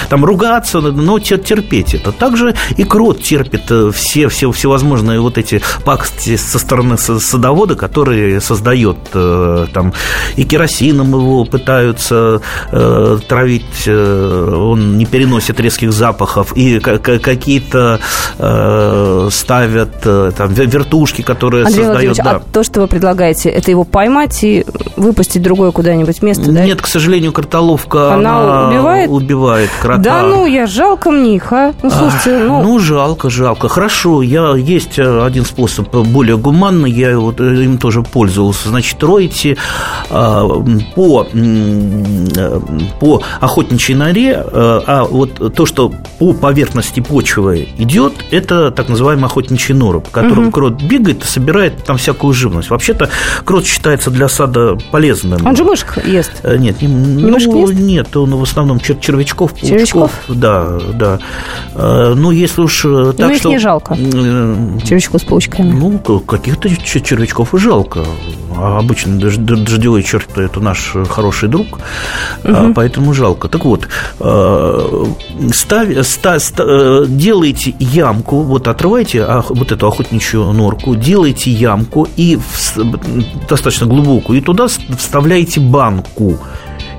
там 0.09 0.25
ругаться, 0.25 0.79
но 0.81 1.19
те- 1.19 1.37
терпеть 1.37 1.93
это. 1.93 2.11
Также 2.11 2.55
и 2.77 2.83
крот 2.83 3.21
терпит 3.21 3.63
э, 3.69 3.91
все, 3.93 4.27
все 4.29 4.51
всевозможные 4.51 5.19
вот 5.19 5.37
эти 5.37 5.61
пакости 5.85 6.35
со 6.37 6.59
стороны 6.59 6.97
садовода, 6.97 7.75
которые 7.75 8.41
создает 8.41 8.97
э, 9.13 9.67
там 9.73 9.93
и 10.35 10.43
керосином 10.43 11.09
его 11.11 11.45
пытаются 11.45 12.41
э, 12.71 13.17
травить, 13.27 13.87
он 13.87 14.97
не 14.97 15.05
переносит 15.05 15.59
резких 15.59 15.91
запахов, 15.91 16.53
и 16.55 16.79
ка- 16.79 16.97
ка- 16.99 17.19
какие-то 17.19 17.99
э, 18.37 19.27
ставят 19.31 19.99
там 20.01 20.51
вер- 20.53 20.69
вертушки, 20.69 21.21
которые 21.21 21.65
Андрей 21.65 21.83
создает. 21.85 22.17
Владимирович, 22.17 22.43
а 22.47 22.53
то, 22.53 22.63
что 22.63 22.81
вы 22.81 22.87
предлагаете, 22.87 23.49
это 23.49 23.71
его 23.71 23.83
поймать 23.83 24.43
и 24.43 24.65
выпустить 24.95 25.41
другое 25.41 25.71
куда-нибудь 25.71 26.21
место, 26.21 26.51
да? 26.51 26.65
Нет, 26.65 26.81
к 26.81 26.87
сожалению, 26.87 27.31
картоловка 27.31 28.13
Она 28.13 28.67
убивает? 28.69 29.09
убивает 29.09 29.29
крота. 29.81 30.01
Да 30.01 30.23
ну, 30.23 30.45
я 30.45 30.65
жалко 30.67 31.11
мне 31.11 31.35
их, 31.35 31.51
а. 31.53 31.73
Ну, 31.81 31.89
слушайте, 31.89 32.37
ну... 32.43 32.61
Ну, 32.63 32.79
жалко, 32.79 33.29
жалко. 33.29 33.67
Хорошо, 33.69 34.21
я 34.21 34.55
есть 34.55 34.99
э, 34.99 35.23
один 35.25 35.45
способ 35.45 35.93
более 35.95 36.37
гуманный, 36.37 36.91
я 36.91 37.17
вот 37.19 37.39
э, 37.39 37.63
им 37.63 37.77
тоже 37.77 38.01
пользовался. 38.03 38.69
Значит, 38.69 39.01
роете 39.03 39.57
а, 40.09 40.47
по, 40.95 41.25
э, 41.33 42.59
по 42.99 43.21
охотничьей 43.39 43.97
норе, 43.97 44.43
а 44.53 45.05
вот 45.09 45.53
то, 45.55 45.65
что 45.65 45.91
по 46.19 46.33
поверхности 46.33 46.99
почвы 46.99 47.69
идет, 47.77 48.13
это 48.31 48.71
так 48.71 48.89
называемый 48.89 49.25
охотничий 49.25 49.73
норы, 49.73 49.99
по 50.01 50.09
которому 50.09 50.43
Мгм. 50.43 50.51
крот 50.51 50.81
бегает 50.81 51.23
и 51.23 51.27
собирает 51.27 51.83
там 51.85 51.97
всякую 51.97 52.33
живность. 52.33 52.69
Вообще-то 52.69 53.09
крот 53.45 53.65
считается 53.65 54.11
для 54.11 54.27
сада 54.27 54.77
полезным. 54.91 55.45
Он 55.45 55.55
же 55.55 55.63
мышек 55.63 55.97
ест. 56.05 56.31
Нет, 56.43 56.81
не, 56.81 56.87
Не 56.87 57.31
мышек 57.31 57.51
ну, 57.51 57.67
ест? 57.67 57.79
нет, 57.79 58.15
он 58.17 58.35
в 58.35 58.43
основном 58.43 58.77
чер- 58.77 58.99
червячков, 58.99 59.38
паучков. 59.47 59.69
Червячков? 59.69 60.11
Да, 60.27 60.79
да. 60.93 61.19
Э, 61.75 62.13
Ну, 62.15 62.31
если 62.31 62.61
уж 62.61 62.85
э, 62.85 63.13
так, 63.17 63.27
Ну, 63.27 63.33
их 63.33 63.39
что... 63.39 63.49
не 63.49 63.59
жалко. 63.59 63.95
Э, 63.99 64.77
Червячку 64.83 65.17
с 65.19 65.23
паучками. 65.23 65.71
Ну, 65.71 65.97
каких-то 66.19 66.69
червячков 66.69 67.53
и 67.53 67.57
жалко. 67.57 68.03
А 68.57 68.79
обычно 68.79 69.17
дождевой 69.19 70.03
червь– 70.03 70.27
это 70.35 70.59
наш 70.59 70.93
хороший 71.09 71.47
друг, 71.47 71.79
а, 72.43 72.63
Мгм. 72.63 72.73
поэтому 72.73 73.13
жалко. 73.13 73.47
Так 73.47 73.63
вот, 73.63 73.87
э, 74.19 75.05
ставь- 75.53 76.03
ста- 76.05 76.39
ста- 76.39 76.63
э, 76.67 77.05
делайте 77.07 77.73
ямку, 77.79 78.41
вот 78.41 78.67
отрывайте 78.67 79.25
вот 79.49 79.71
эту 79.71 79.87
охотничью 79.87 80.43
норку, 80.51 80.95
делайте 80.95 81.51
ямку 81.51 82.07
и 82.17 82.37
достаточно 83.49 83.87
глубокую, 83.87 84.39
и 84.39 84.41
туда 84.41 84.67
вставляете 84.67 85.59
банку 85.61 86.37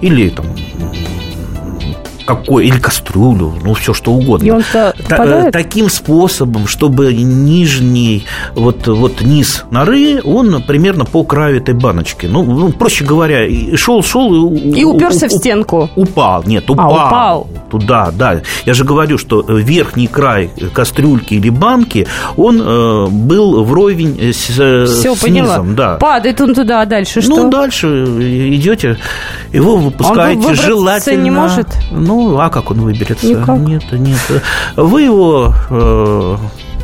или 0.00 0.30
там 0.30 0.46
какой, 2.34 2.66
или 2.66 2.78
кастрюлю, 2.78 3.54
ну, 3.64 3.74
все 3.74 3.92
что 3.92 4.12
угодно. 4.12 4.46
И 4.46 4.50
он 4.50 4.62
Та- 4.72 4.92
э, 5.08 5.50
таким 5.50 5.88
способом, 5.90 6.68
чтобы 6.68 7.12
нижний, 7.12 8.24
вот, 8.54 8.86
вот 8.86 9.20
низ 9.22 9.64
норы, 9.70 10.20
он 10.22 10.62
примерно 10.62 11.04
по 11.04 11.24
краю 11.24 11.56
этой 11.56 11.74
баночки. 11.74 12.26
Ну, 12.26 12.42
ну, 12.44 12.70
проще 12.72 13.04
говоря, 13.04 13.38
шел, 13.76 14.02
шел 14.02 14.54
и, 14.54 14.80
И 14.80 14.84
уперся 14.84 15.26
в 15.28 15.32
у- 15.32 15.34
у- 15.36 15.38
стенку. 15.38 15.90
Упал, 15.96 16.44
нет, 16.46 16.64
А, 16.68 16.72
упал. 16.72 16.90
упал. 16.92 17.46
Туда, 17.70 18.10
да. 18.12 18.40
Я 18.66 18.74
же 18.74 18.84
говорю, 18.84 19.18
что 19.18 19.42
верхний 19.42 20.06
край 20.06 20.50
кастрюльки 20.72 21.34
или 21.34 21.50
банки, 21.50 22.06
он 22.36 22.60
э, 22.60 23.06
был 23.08 23.64
вровень 23.64 24.16
э, 24.20 24.32
с, 24.32 24.50
э, 24.58 24.86
Все, 24.86 25.14
с 25.14 25.20
поняла. 25.20 25.54
низом, 25.58 25.74
да. 25.76 25.96
Падает 25.96 26.40
он 26.40 26.54
туда, 26.54 26.82
а 26.82 26.86
дальше 26.86 27.22
что? 27.22 27.30
Ну, 27.36 27.50
дальше 27.50 27.86
идете, 28.56 28.98
его 29.52 29.76
выпускаете 29.76 30.40
выбраться 30.40 30.66
желательно. 30.66 31.22
не 31.22 31.30
может? 31.30 31.66
Ну, 31.92 32.19
а 32.38 32.50
как 32.50 32.70
он 32.70 32.80
выберется? 32.80 33.26
Никак. 33.26 33.58
Нет, 33.58 33.84
нет. 33.92 34.42
Вы 34.76 35.02
его 35.02 35.54
э, 35.70 36.36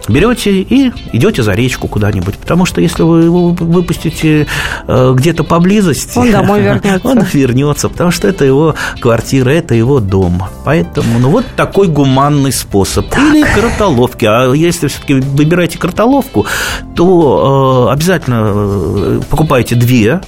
берете 0.09 0.61
и 0.61 0.93
идете 1.13 1.43
за 1.43 1.53
речку 1.53 1.89
куда-нибудь. 1.89 2.37
Потому 2.37 2.67
что 2.67 2.81
если 2.81 3.03
вы 3.03 3.25
его 3.25 3.51
выпустите 3.51 4.47
э, 4.87 5.15
где-то 5.17 5.45
поблизости, 5.45 6.19
Он 6.19 6.31
домой 6.31 6.63
вернется. 6.63 7.01
Он 7.09 7.21
вернется, 7.33 7.89
потому 7.89 8.11
что 8.11 8.29
это 8.29 8.45
его 8.45 8.75
квартира, 9.01 9.51
это 9.51 9.75
его 9.75 10.01
дом. 10.01 10.43
Поэтому, 10.65 11.19
ну, 11.19 11.31
вот 11.31 11.45
такой 11.57 11.89
гуманный 11.89 12.53
способ. 12.53 13.07
Или 13.17 13.45
кротоловки. 13.45 14.25
А 14.25 14.53
если 14.53 14.89
все-таки 14.89 15.15
выбираете 15.15 15.79
кротоловку, 15.79 16.47
то 16.95 17.89
э, 17.89 17.93
обязательно 17.93 18.53
э, 18.55 19.21
покупайте 19.29 19.75
две, 19.75 20.21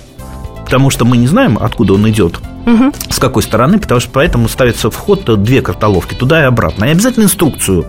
потому 0.64 0.90
что 0.90 1.04
мы 1.04 1.16
не 1.16 1.26
знаем, 1.26 1.58
откуда 1.60 1.94
он 1.94 2.08
идет. 2.08 2.40
Мгм. 2.66 2.92
С 3.10 3.18
какой 3.18 3.42
стороны, 3.42 3.78
потому 3.78 4.00
что 4.00 4.10
поэтому 4.12 4.48
ставится 4.48 4.90
вход 4.90 5.24
две 5.42 5.62
картоловки 5.62 6.14
туда 6.14 6.42
и 6.42 6.44
обратно. 6.44 6.84
И 6.84 6.90
обязательно 6.90 7.24
инструкцию 7.24 7.86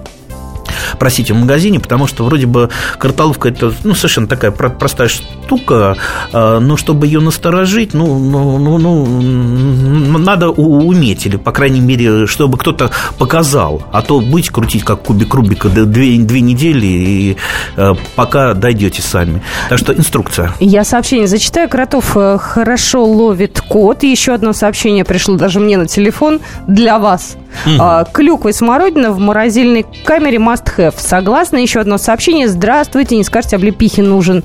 просите 0.97 1.33
в 1.33 1.37
магазине, 1.37 1.79
потому 1.79 2.07
что 2.07 2.23
вроде 2.23 2.45
бы 2.45 2.69
картоловка 2.97 3.49
это 3.49 3.73
ну, 3.83 3.93
совершенно 3.93 4.27
такая 4.27 4.51
про- 4.51 4.69
простая 4.69 5.07
штука, 5.07 5.97
а, 6.31 6.59
но 6.59 6.77
чтобы 6.77 7.05
ее 7.05 7.19
насторожить, 7.19 7.93
ну, 7.93 8.17
ну, 8.17 8.57
ну, 8.57 9.05
ну, 9.05 10.17
надо 10.17 10.49
уметь, 10.49 11.25
или, 11.25 11.37
по 11.37 11.51
крайней 11.51 11.81
мере, 11.81 12.27
чтобы 12.27 12.57
кто-то 12.57 12.91
показал, 13.17 13.83
а 13.91 14.01
то 14.01 14.19
будете 14.19 14.51
крутить 14.51 14.83
как 14.83 15.03
кубик 15.03 15.33
Рубика 15.33 15.69
две, 15.69 16.17
две 16.17 16.41
недели, 16.41 16.85
и 16.85 17.37
э, 17.77 17.93
пока 18.15 18.53
дойдете 18.53 19.01
сами. 19.01 19.41
Так 19.69 19.79
что 19.79 19.93
инструкция. 19.93 20.53
Я 20.59 20.83
сообщение 20.83 21.27
зачитаю. 21.27 21.69
Кротов 21.69 22.15
э, 22.15 22.37
хорошо 22.39 23.05
ловит 23.05 23.61
кот. 23.61 24.03
И 24.03 24.11
еще 24.11 24.33
одно 24.33 24.53
сообщение 24.53 25.03
пришло 25.03 25.35
даже 25.35 25.59
мне 25.59 25.77
на 25.77 25.87
телефон 25.87 26.39
для 26.67 26.99
вас. 26.99 27.37
Мгм. 27.65 27.81
А, 27.81 28.05
Клюква 28.05 28.49
и 28.49 28.53
смородина 28.53 29.11
в 29.11 29.19
морозильной 29.19 29.85
камере 30.05 30.37
must 30.37 30.65
have. 30.77 30.95
Согласна. 30.97 31.57
Еще 31.57 31.79
одно 31.79 31.97
сообщение. 31.97 32.47
Здравствуйте. 32.47 33.15
Не 33.15 33.23
скажете, 33.23 33.55
облепихе 33.55 34.01
нужен 34.01 34.43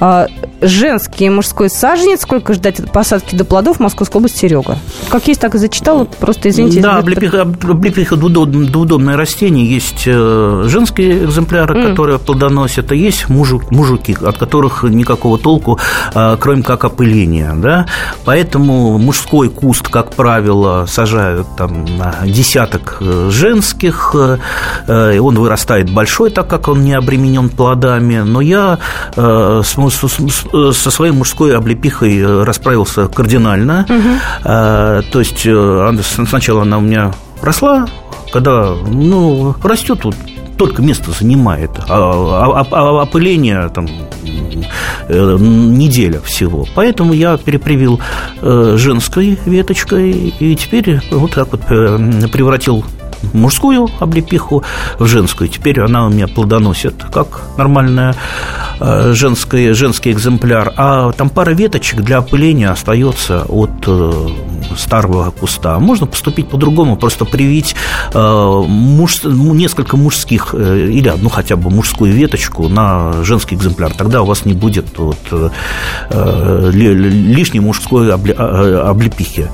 э, 0.00 0.26
женский 0.60 1.26
и 1.26 1.30
мужской 1.30 1.70
саженец. 1.70 2.22
Сколько 2.22 2.54
ждать 2.54 2.80
от 2.80 2.92
посадки 2.92 3.34
до 3.34 3.44
плодов? 3.44 3.80
Московская 3.80 4.18
область, 4.18 4.38
Серега. 4.38 4.78
Как 5.08 5.28
есть, 5.28 5.40
так 5.40 5.54
и 5.54 5.58
зачитала. 5.58 6.04
Просто 6.04 6.48
извините. 6.48 6.80
Да, 6.80 6.96
облепиха, 6.98 7.42
облепиха 7.42 8.16
двудомное 8.16 9.16
растение. 9.16 9.66
Есть 9.66 10.04
э, 10.06 10.64
женские 10.66 11.24
экземпляры, 11.24 11.78
mm. 11.78 11.90
которые 11.90 12.18
плодоносят, 12.18 12.90
а 12.90 12.94
есть 12.94 13.28
мужик, 13.28 13.70
мужики, 13.70 14.16
от 14.20 14.38
которых 14.38 14.82
никакого 14.82 15.38
толку, 15.38 15.78
э, 16.14 16.36
кроме 16.40 16.62
как 16.62 16.84
опыления. 16.84 17.54
Да? 17.54 17.86
Поэтому 18.24 18.98
мужской 18.98 19.48
куст, 19.48 19.88
как 19.88 20.14
правило, 20.14 20.86
сажают 20.86 21.46
там 21.56 21.84
на 21.84 22.16
десяток 22.46 22.98
э, 23.00 23.28
женских. 23.30 24.14
Он 24.14 25.34
вырастает 25.38 25.90
большой, 25.90 26.30
так 26.30 26.48
как 26.48 26.68
он 26.68 26.84
не 26.84 26.94
обременен 26.94 27.48
плодами. 27.48 28.18
Но 28.18 28.40
я 28.40 28.78
со 29.14 29.62
своей 30.90 31.12
мужской 31.12 31.56
облепихой 31.56 32.44
расправился 32.44 33.08
кардинально. 33.08 33.86
Угу. 33.88 34.08
То 35.12 35.18
есть 35.18 35.48
сначала 36.28 36.62
она 36.62 36.78
у 36.78 36.80
меня 36.80 37.12
росла, 37.42 37.86
когда 38.32 38.74
ну, 38.86 39.54
растет 39.62 40.04
вот 40.04 40.14
только 40.56 40.82
место 40.82 41.10
занимает, 41.10 41.70
а, 41.88 42.60
а, 42.60 42.66
а 42.70 43.02
опыление 43.02 43.68
там 43.68 43.86
э, 45.08 45.36
неделя 45.38 46.20
всего. 46.20 46.66
Поэтому 46.74 47.12
я 47.12 47.36
перепривил 47.36 48.00
э, 48.40 48.76
женской 48.78 49.38
веточкой 49.44 50.10
и 50.10 50.56
теперь 50.56 51.00
вот 51.10 51.32
так 51.32 51.52
вот 51.52 51.62
э, 51.70 52.28
превратил 52.32 52.84
мужскую 53.32 53.88
облепиху 53.98 54.62
в 54.98 55.06
женскую. 55.06 55.48
Теперь 55.48 55.80
она 55.80 56.06
у 56.06 56.10
меня 56.10 56.28
плодоносит 56.28 56.94
как 57.12 57.42
нормальная 57.56 58.14
женская, 58.78 59.72
женский 59.72 60.12
экземпляр. 60.12 60.72
А 60.76 61.10
там 61.12 61.30
пара 61.30 61.52
веточек 61.52 62.02
для 62.02 62.18
опыления 62.18 62.70
остается 62.70 63.46
от 63.48 63.88
старого 64.76 65.30
куста. 65.30 65.78
Можно 65.78 66.06
поступить 66.06 66.48
по-другому, 66.48 66.96
просто 66.96 67.24
привить 67.24 67.74
э, 68.12 68.62
муж, 68.66 69.20
несколько 69.24 69.96
мужских 69.96 70.54
или 70.54 71.08
одну 71.08 71.28
хотя 71.28 71.56
бы 71.56 71.70
мужскую 71.70 72.12
веточку 72.12 72.68
на 72.68 73.24
женский 73.24 73.56
экземпляр. 73.56 73.92
Тогда 73.94 74.22
у 74.22 74.26
вас 74.26 74.44
не 74.44 74.54
будет 74.54 74.98
вот, 74.98 75.18
лишней 76.10 77.60
мужской 77.60 78.12
облепихи. 78.12 79.48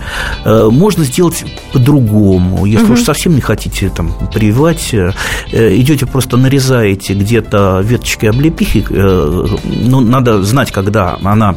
Можно 0.44 1.04
сделать 1.04 1.44
по-другому, 1.72 2.66
если 2.66 2.86
угу. 2.86 2.94
уж 2.94 3.02
совсем 3.02 3.34
не 3.34 3.40
хотите 3.40 3.88
там 3.90 4.12
прививать, 4.32 4.94
э, 4.94 5.12
идете 5.52 6.06
просто 6.06 6.36
нарезаете 6.36 7.14
где-то 7.14 7.80
веточки 7.82 8.26
облепихи, 8.26 8.84
э, 8.88 9.46
ну, 9.64 10.00
надо 10.00 10.42
знать, 10.42 10.72
когда 10.72 11.18
она 11.22 11.54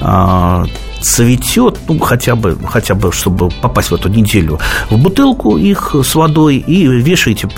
а, 0.00 0.64
цветет, 1.00 1.78
ну, 1.88 1.98
хотя 1.98 2.34
бы, 2.36 2.58
хотя 2.68 2.94
бы, 2.94 3.12
чтобы 3.12 3.48
попасть 3.62 3.90
в 3.90 3.94
эту 3.94 4.08
неделю, 4.08 4.58
в 4.90 4.98
бутылку 4.98 5.56
их 5.56 5.94
с 5.94 6.14
водой 6.14 6.56
и 6.56 6.86
вешаете 6.86 7.48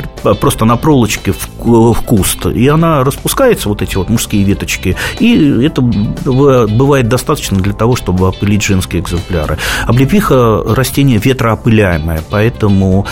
просто 0.40 0.64
на 0.64 0.76
проволочке 0.76 1.32
в, 1.32 1.48
в 1.92 2.02
куст. 2.02 2.46
И 2.46 2.68
она 2.68 3.04
распускается, 3.04 3.68
вот 3.68 3.82
эти 3.82 3.96
вот 3.96 4.08
мужские 4.08 4.44
веточки, 4.44 4.96
и 5.18 5.64
это 5.64 5.82
бывает 5.82 7.08
достаточно 7.08 7.58
для 7.58 7.72
того, 7.72 7.96
чтобы 7.96 8.28
опылить 8.28 8.62
женские 8.62 9.02
экземпляры. 9.02 9.58
Облепиха– 9.86 10.62
растение 10.66 11.18
ветроопыляемое, 11.18 12.22
поэтому 12.30 13.06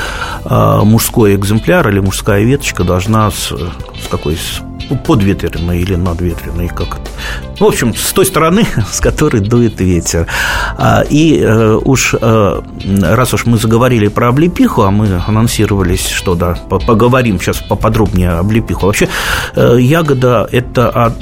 э, 0.45 0.81
мужской 0.85 1.35
экземпляр 1.35 1.89
или 1.89 2.01
мужская 2.01 2.43
веточка 2.43 2.85
должна 2.85 3.31
с, 3.31 3.53
с 3.53 4.09
какой 4.11 4.37
с 4.37 4.63
подветренной 4.97 5.81
или 5.81 5.95
надветренной, 5.95 6.69
как 6.69 6.89
это. 6.89 7.11
В 7.59 7.65
общем, 7.65 7.95
с 7.95 8.13
той 8.13 8.25
стороны, 8.27 8.67
с 8.91 9.01
которой 9.01 9.41
дует 9.41 9.81
ветер. 9.81 10.27
А, 10.79 11.03
и 11.09 11.39
э, 11.39 11.79
уж 11.85 12.15
э, 12.21 12.63
раз 13.03 13.35
уж 13.35 13.47
мы 13.47 13.59
заговорили 13.59 14.09
про 14.09 14.29
облепиху, 14.29 14.83
а 14.83 14.91
мы 14.91 15.21
анонсировались, 15.27 16.09
что 16.09 16.35
да, 16.35 16.55
поговорим 16.69 17.39
сейчас 17.41 17.59
поподробнее 17.59 18.31
о 18.31 18.39
облепиху. 18.41 18.87
Вообще, 18.87 19.09
э, 19.55 19.77
ягода– 19.79 20.49
это 20.53 21.15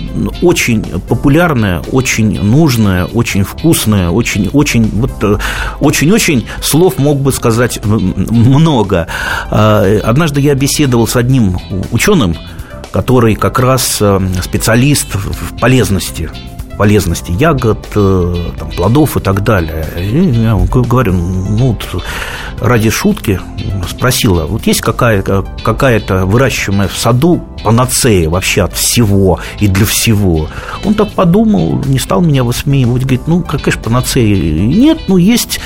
очень 0.43 0.83
популярная, 1.09 1.81
очень 1.93 2.41
нужная, 2.41 3.05
очень 3.07 3.45
вкусная, 3.45 4.11
очень, 4.11 4.49
очень, 4.53 4.89
вот, 4.91 5.41
очень-очень 5.81 6.47
слов 6.63 6.99
мог 6.99 7.21
бы 7.21 7.33
сказать 7.33 7.85
много. 7.85 9.09
А, 9.51 9.85
однажды 10.05 10.41
я 10.41 10.55
беседовал 10.55 11.07
с 11.07 11.17
одним 11.17 11.59
ученым, 11.91 12.37
который 12.91 13.35
как 13.35 13.59
раз 13.59 13.99
э, 14.01 14.21
специалист 14.43 15.15
в 15.15 15.59
полезности 15.59 16.31
полезности 16.79 17.33
ягод, 17.33 17.89
э, 17.97 18.53
там, 18.57 18.71
плодов 18.71 19.17
и 19.17 19.21
так 19.21 19.43
далее. 19.43 19.85
И 19.97 20.43
я 20.45 20.55
говорю, 20.55 21.13
ну, 21.13 21.77
вот 21.83 22.05
ради 22.61 22.89
шутки 22.89 23.41
спросила, 23.91 24.47
вот 24.47 24.67
есть 24.67 24.81
какая-то 24.81 25.45
какая 25.65 26.01
выращиваемая 26.25 26.87
в 26.87 26.97
саду 26.97 27.45
панацея 27.63 28.29
вообще 28.29 28.63
от 28.63 28.75
всего 28.75 29.41
и 29.59 29.69
для 29.69 29.87
всего? 29.87 30.49
Он 30.85 30.95
так 30.95 31.13
подумал, 31.13 31.83
не 31.87 31.99
стал 31.99 32.21
меня 32.21 32.45
высмеивать, 32.45 33.03
говорит, 33.03 33.27
ну, 33.27 33.43
какая 33.43 33.73
же 33.73 33.79
панацея? 33.79 34.37
Нет, 34.37 35.03
ну, 35.09 35.17
есть 35.17 35.61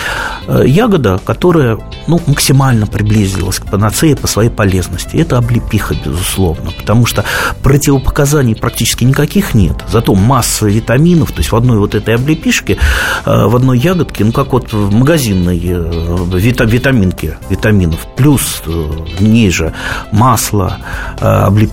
э, 0.47 0.63
ягода, 0.67 1.21
которая, 1.25 1.79
ну, 2.07 2.21
максимально 2.27 2.87
приблизилась 2.87 3.59
к 3.59 3.67
панацее 3.67 4.17
по 4.17 4.27
своей 4.27 4.51
полезности. 4.51 5.17
Это 5.17 5.39
облепиха, 5.39 5.95
безусловно, 6.05 6.71
потому 6.79 7.07
что 7.07 7.25
противопоказаний 7.63 8.55
практически 8.55 9.05
никаких 9.05 9.55
нет, 9.55 9.77
зато 9.91 10.15
масса 10.15 10.67
витаминов 10.67 11.33
то 11.33 11.39
есть 11.39 11.53
в 11.53 11.57
одной 11.57 11.79
вот 11.79 11.95
этой 11.95 12.15
облепишке, 12.15 12.79
э, 13.25 13.47
в 13.47 13.57
одной 13.57 13.79
ягодке, 13.79 14.25
ну, 14.25 14.33
как 14.33 14.53
вот 14.53 14.73
в 14.73 14.93
магазинной 14.93 15.61
э, 15.63 16.27
витаминке 16.35 17.39
витаминов, 17.49 18.07
плюс 18.17 18.63
ниже 19.21 19.73
масло 20.11 20.79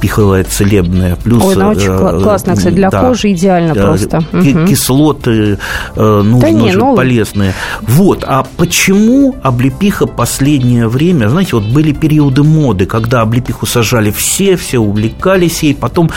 облепиховое 0.09 0.43
целебное, 0.43 1.15
плюс... 1.15 1.43
Ой, 1.43 1.55
она 1.55 1.69
очень 1.69 1.95
классная, 1.97 2.55
кстати, 2.55 2.73
для 2.73 2.89
да, 2.89 3.01
кожи 3.01 3.31
идеально 3.31 3.75
просто. 3.75 4.23
Кислоты 4.67 5.57
нужны, 5.95 6.39
да 6.39 6.51
не, 6.51 6.71
ну... 6.73 6.95
полезные. 6.95 7.53
Вот, 7.81 8.23
а 8.27 8.45
почему 8.57 9.35
облепиха 9.43 10.07
последнее 10.07 10.87
время, 10.87 11.29
знаете, 11.29 11.55
вот 11.55 11.65
были 11.65 11.93
периоды 11.93 12.43
моды, 12.43 12.85
когда 12.85 13.21
облепиху 13.21 13.65
сажали 13.65 14.11
все, 14.11 14.55
все 14.55 14.79
увлекались 14.79 15.63
ей, 15.63 15.75
потом 15.75 16.09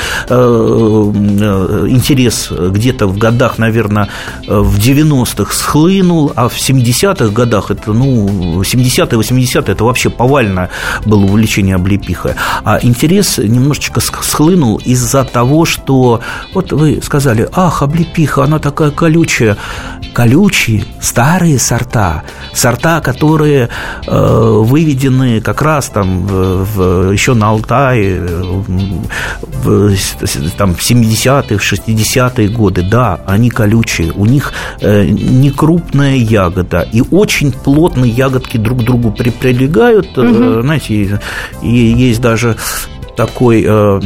интерес 1.89 2.51
где-то 2.51 3.07
в 3.07 3.19
годах, 3.19 3.59
наверное, 3.59 4.09
э, 4.47 4.59
в 4.59 4.79
90-х 4.79 5.53
схлынул, 5.53 6.33
а 6.35 6.49
в 6.49 6.57
70-х 6.57 7.29
годах, 7.29 7.71
это, 7.71 7.93
ну, 7.93 8.63
70-е, 8.63 9.19
80-е, 9.19 9.73
это 9.73 9.85
вообще 9.85 10.11
повально 10.11 10.69
было 11.05 11.25
увлечение 11.25 11.77
облепихой. 11.77 12.33
А 12.65 12.79
интерес 12.83 13.39
немножечко 13.83 14.01
схлынул 14.01 14.81
из-за 14.85 15.25
того, 15.25 15.65
что, 15.65 16.21
вот 16.55 16.73
вы 16.73 17.01
сказали, 17.03 17.49
ах, 17.53 17.83
облепиха, 17.83 18.45
она 18.45 18.59
такая 18.59 18.91
колючая. 18.91 19.57
Колючие, 20.13 20.85
старые 21.01 21.59
сорта, 21.59 22.23
сорта, 22.55 23.01
которые 23.01 23.71
э, 24.07 24.63
выведены 24.63 25.41
как 25.41 25.63
раз 25.63 25.89
там 25.89 26.27
в, 26.27 26.65
в, 26.65 27.13
еще 27.13 27.35
на 27.35 27.49
Алтае, 27.49 28.21
в, 28.21 29.97
там, 30.59 30.75
в 30.75 30.81
70-е, 30.81 31.59
в 31.59 31.63
60-е 31.63 32.49
годы, 32.49 32.83
да, 32.83 33.21
они 33.27 33.49
колючие, 33.49 34.13
у 34.13 34.27
них 34.27 34.53
э, 34.81 35.07
не 35.07 35.51
крупная 35.51 36.17
ягода, 36.17 36.87
и 36.93 37.03
очень 37.11 37.53
плотно 37.53 38.05
ягодки 38.05 38.59
друг 38.59 38.81
к 38.81 38.83
другу 38.83 39.13
прилегают, 39.13 40.19
угу. 40.19 40.61
знаете, 40.63 41.21
и 41.63 41.69
есть 41.69 42.21
даже 42.21 42.57
такой 43.17 43.65
э, 43.67 44.01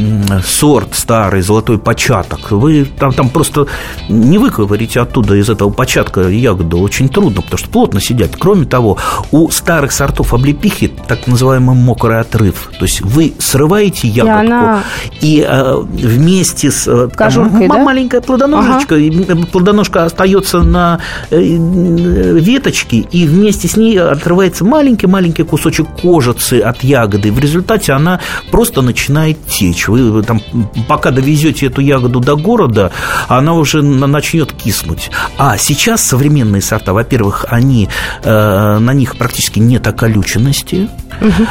сорт 0.45 0.89
старый, 0.93 1.41
золотой 1.41 1.77
початок, 1.77 2.51
вы 2.51 2.85
там, 2.85 3.13
там 3.13 3.29
просто 3.29 3.67
не 4.09 4.37
выковырите 4.37 4.99
оттуда 4.99 5.35
из 5.35 5.49
этого 5.49 5.69
початка 5.69 6.27
ягоду 6.27 6.79
очень 6.79 7.09
трудно, 7.09 7.41
потому 7.41 7.57
что 7.57 7.69
плотно 7.69 8.01
сидят. 8.01 8.31
Кроме 8.37 8.65
того, 8.65 8.97
у 9.31 9.49
старых 9.49 9.91
сортов 9.91 10.33
облепихи 10.33 10.91
так 11.07 11.27
называемый 11.27 11.75
мокрый 11.75 12.19
отрыв. 12.19 12.69
То 12.79 12.85
есть 12.85 13.01
вы 13.01 13.33
срываете 13.39 14.07
ягодку, 14.07 14.43
и, 14.43 14.47
она... 14.47 14.83
и 15.21 15.45
э, 15.47 15.75
вместе 15.77 16.71
с 16.71 16.87
э, 16.87 17.09
Кожуркой, 17.15 17.67
там, 17.67 17.77
да? 17.77 17.83
маленькая 17.83 18.21
плодоножечка, 18.21 18.95
ага. 18.95 19.45
плодоножка 19.51 20.05
остается 20.05 20.59
на 20.59 20.99
э, 21.29 21.39
веточке, 21.39 22.97
и 22.97 23.25
вместе 23.25 23.67
с 23.67 23.77
ней 23.77 23.99
отрывается 23.99 24.65
маленький-маленький 24.65 25.43
кусочек 25.43 25.87
кожицы 26.01 26.59
от 26.59 26.83
ягоды. 26.83 27.31
В 27.31 27.39
результате 27.39 27.93
она 27.93 28.19
просто 28.51 28.81
начинает 28.81 28.96
начинает 28.97 29.37
течь. 29.45 29.87
Вы 29.87 30.23
там, 30.23 30.41
пока 30.87 31.11
довезете 31.11 31.67
эту 31.67 31.81
ягоду 31.81 32.19
до 32.19 32.35
города, 32.35 32.91
она 33.27 33.53
уже 33.53 33.83
начнет 33.83 34.51
киснуть. 34.51 35.11
А 35.37 35.57
сейчас 35.57 36.01
современные 36.01 36.63
сорта, 36.63 36.93
во-первых, 36.93 37.45
они, 37.49 37.89
э, 38.23 38.77
на 38.79 38.93
них 38.93 39.17
практически 39.17 39.59
нет 39.59 39.85
околюченности. 39.85 40.89
Угу. 41.21 41.43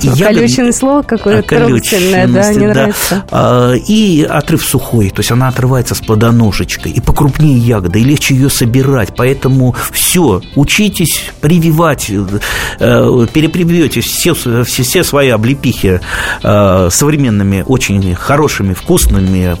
И 0.00 0.08
ягод... 0.18 0.74
слово 0.74 1.02
какое-то 1.02 1.48
трогательное, 1.48 2.26
да, 2.28 2.52
не 2.52 2.66
да. 2.66 2.74
нравится. 2.74 3.24
А, 3.30 3.72
и 3.74 4.22
отрыв 4.22 4.64
сухой, 4.64 5.10
то 5.10 5.20
есть 5.20 5.30
она 5.30 5.48
отрывается 5.48 5.94
с 5.94 6.00
плодоножечкой, 6.00 6.92
и 6.92 7.00
покрупнее 7.00 7.58
ягода, 7.58 7.98
и 7.98 8.04
легче 8.04 8.34
ее 8.34 8.50
собирать. 8.50 9.14
Поэтому 9.16 9.74
все, 9.92 10.40
учитесь 10.54 11.30
прививать, 11.40 12.10
э, 12.10 13.26
перепривьете 13.32 14.00
все, 14.00 14.34
все, 14.34 14.64
все 14.64 15.04
свои 15.04 15.28
облепихи 15.28 16.00
э, 16.42 16.88
современными, 16.92 17.64
очень 17.66 18.14
хорошими, 18.14 18.74
вкусными 18.74 19.56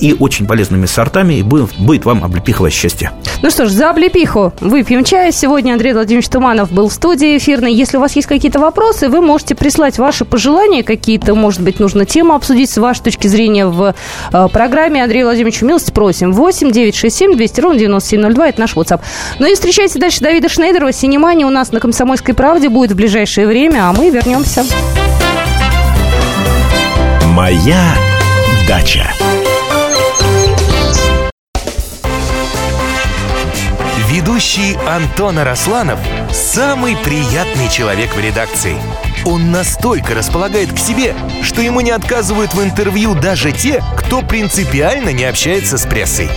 и 0.00 0.16
очень 0.18 0.46
полезными 0.46 0.86
сортами, 0.86 1.34
и 1.34 1.42
будет, 1.42 2.04
вам 2.04 2.24
облепиховое 2.24 2.70
счастье. 2.70 3.10
Ну 3.42 3.50
что 3.50 3.66
ж, 3.66 3.70
за 3.70 3.90
облепиху 3.90 4.52
выпьем 4.60 5.04
чай. 5.04 5.32
Сегодня 5.32 5.72
Андрей 5.72 5.92
Владимирович 5.92 6.28
Туманов 6.28 6.70
был 6.70 6.88
в 6.88 6.92
студии 6.92 7.36
эфирной. 7.36 7.74
Если 7.74 7.96
у 7.96 8.00
вас 8.00 8.14
есть 8.16 8.28
какие-то 8.28 8.58
вопросы, 8.58 9.08
вы 9.08 9.20
можете 9.20 9.54
прислать 9.54 9.98
ваши 9.98 10.24
пожелания 10.24 10.82
какие-то, 10.82 11.34
может 11.34 11.60
быть, 11.62 11.80
нужно 11.80 12.04
тему 12.04 12.34
обсудить 12.34 12.70
с 12.70 12.76
вашей 12.78 13.02
точки 13.02 13.26
зрения 13.26 13.66
в 13.66 13.94
э, 14.32 14.48
программе. 14.52 15.02
Андрей 15.02 15.24
Владимирович, 15.24 15.62
милости 15.62 15.90
просим. 15.90 16.32
8 16.32 16.70
967 16.70 17.36
200 17.36 17.60
ровно 17.60 17.78
9702, 17.78 18.48
это 18.48 18.60
наш 18.60 18.74
WhatsApp. 18.74 19.00
Ну 19.38 19.50
и 19.50 19.54
встречайте 19.54 19.98
дальше 19.98 20.20
Давида 20.20 20.48
Шнейдерова. 20.48 20.92
Синемания 20.92 21.46
у 21.46 21.50
нас 21.50 21.72
на 21.72 21.80
«Комсомольской 21.80 22.34
правде» 22.34 22.68
будет 22.68 22.92
в 22.92 22.96
ближайшее 22.96 23.46
время, 23.46 23.88
а 23.88 23.92
мы 23.92 24.10
вернемся. 24.10 24.64
Моя 27.32 27.94
дача. 28.68 29.10
Ведущий 34.06 34.76
Антон 34.86 35.38
Арасланов– 35.38 35.98
самый 36.30 36.94
приятный 36.94 37.70
человек 37.70 38.14
в 38.14 38.20
редакции. 38.20 38.76
Он 39.24 39.50
настолько 39.50 40.14
располагает 40.14 40.74
к 40.74 40.78
себе, 40.78 41.14
что 41.42 41.62
ему 41.62 41.80
не 41.80 41.92
отказывают 41.92 42.52
в 42.52 42.62
интервью 42.62 43.14
даже 43.14 43.52
те, 43.52 43.82
кто 43.96 44.20
принципиально 44.20 45.14
не 45.14 45.24
общается 45.24 45.78
с 45.78 45.86
прессой. 45.86 46.28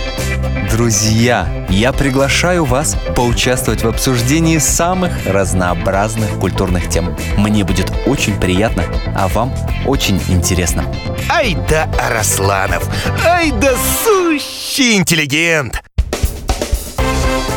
Друзья, 0.70 1.48
я 1.68 1.92
приглашаю 1.92 2.64
вас 2.64 2.96
поучаствовать 3.14 3.82
в 3.82 3.88
обсуждении 3.88 4.58
самых 4.58 5.12
разнообразных 5.26 6.38
культурных 6.38 6.88
тем. 6.88 7.16
Мне 7.36 7.64
будет 7.64 7.92
очень 8.06 8.38
приятно, 8.38 8.84
а 9.14 9.28
вам 9.28 9.54
очень 9.86 10.20
интересно. 10.28 10.84
Ай 11.30 11.56
да 11.68 11.88
Арасланов! 11.98 12.88
Ай 13.24 13.52
да 13.52 13.74
сущий 14.04 14.96
интеллигент! 14.96 15.82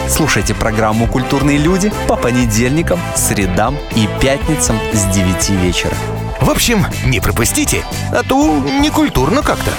Слушайте 0.08 0.56
программу 0.56 1.08
«Культурные 1.08 1.58
люди» 1.58 1.93
по 2.08 2.15
понедельникам, 2.15 2.99
средам 3.15 3.78
и 3.95 4.10
пятницам 4.19 4.78
с 4.91 5.06
9 5.13 5.49
вечера. 5.62 5.93
В 6.41 6.49
общем, 6.49 6.86
не 7.06 7.19
пропустите, 7.19 7.84
а 8.12 8.23
то 8.23 8.58
не 8.80 8.89
культурно 8.89 9.43
как-то. 9.43 9.71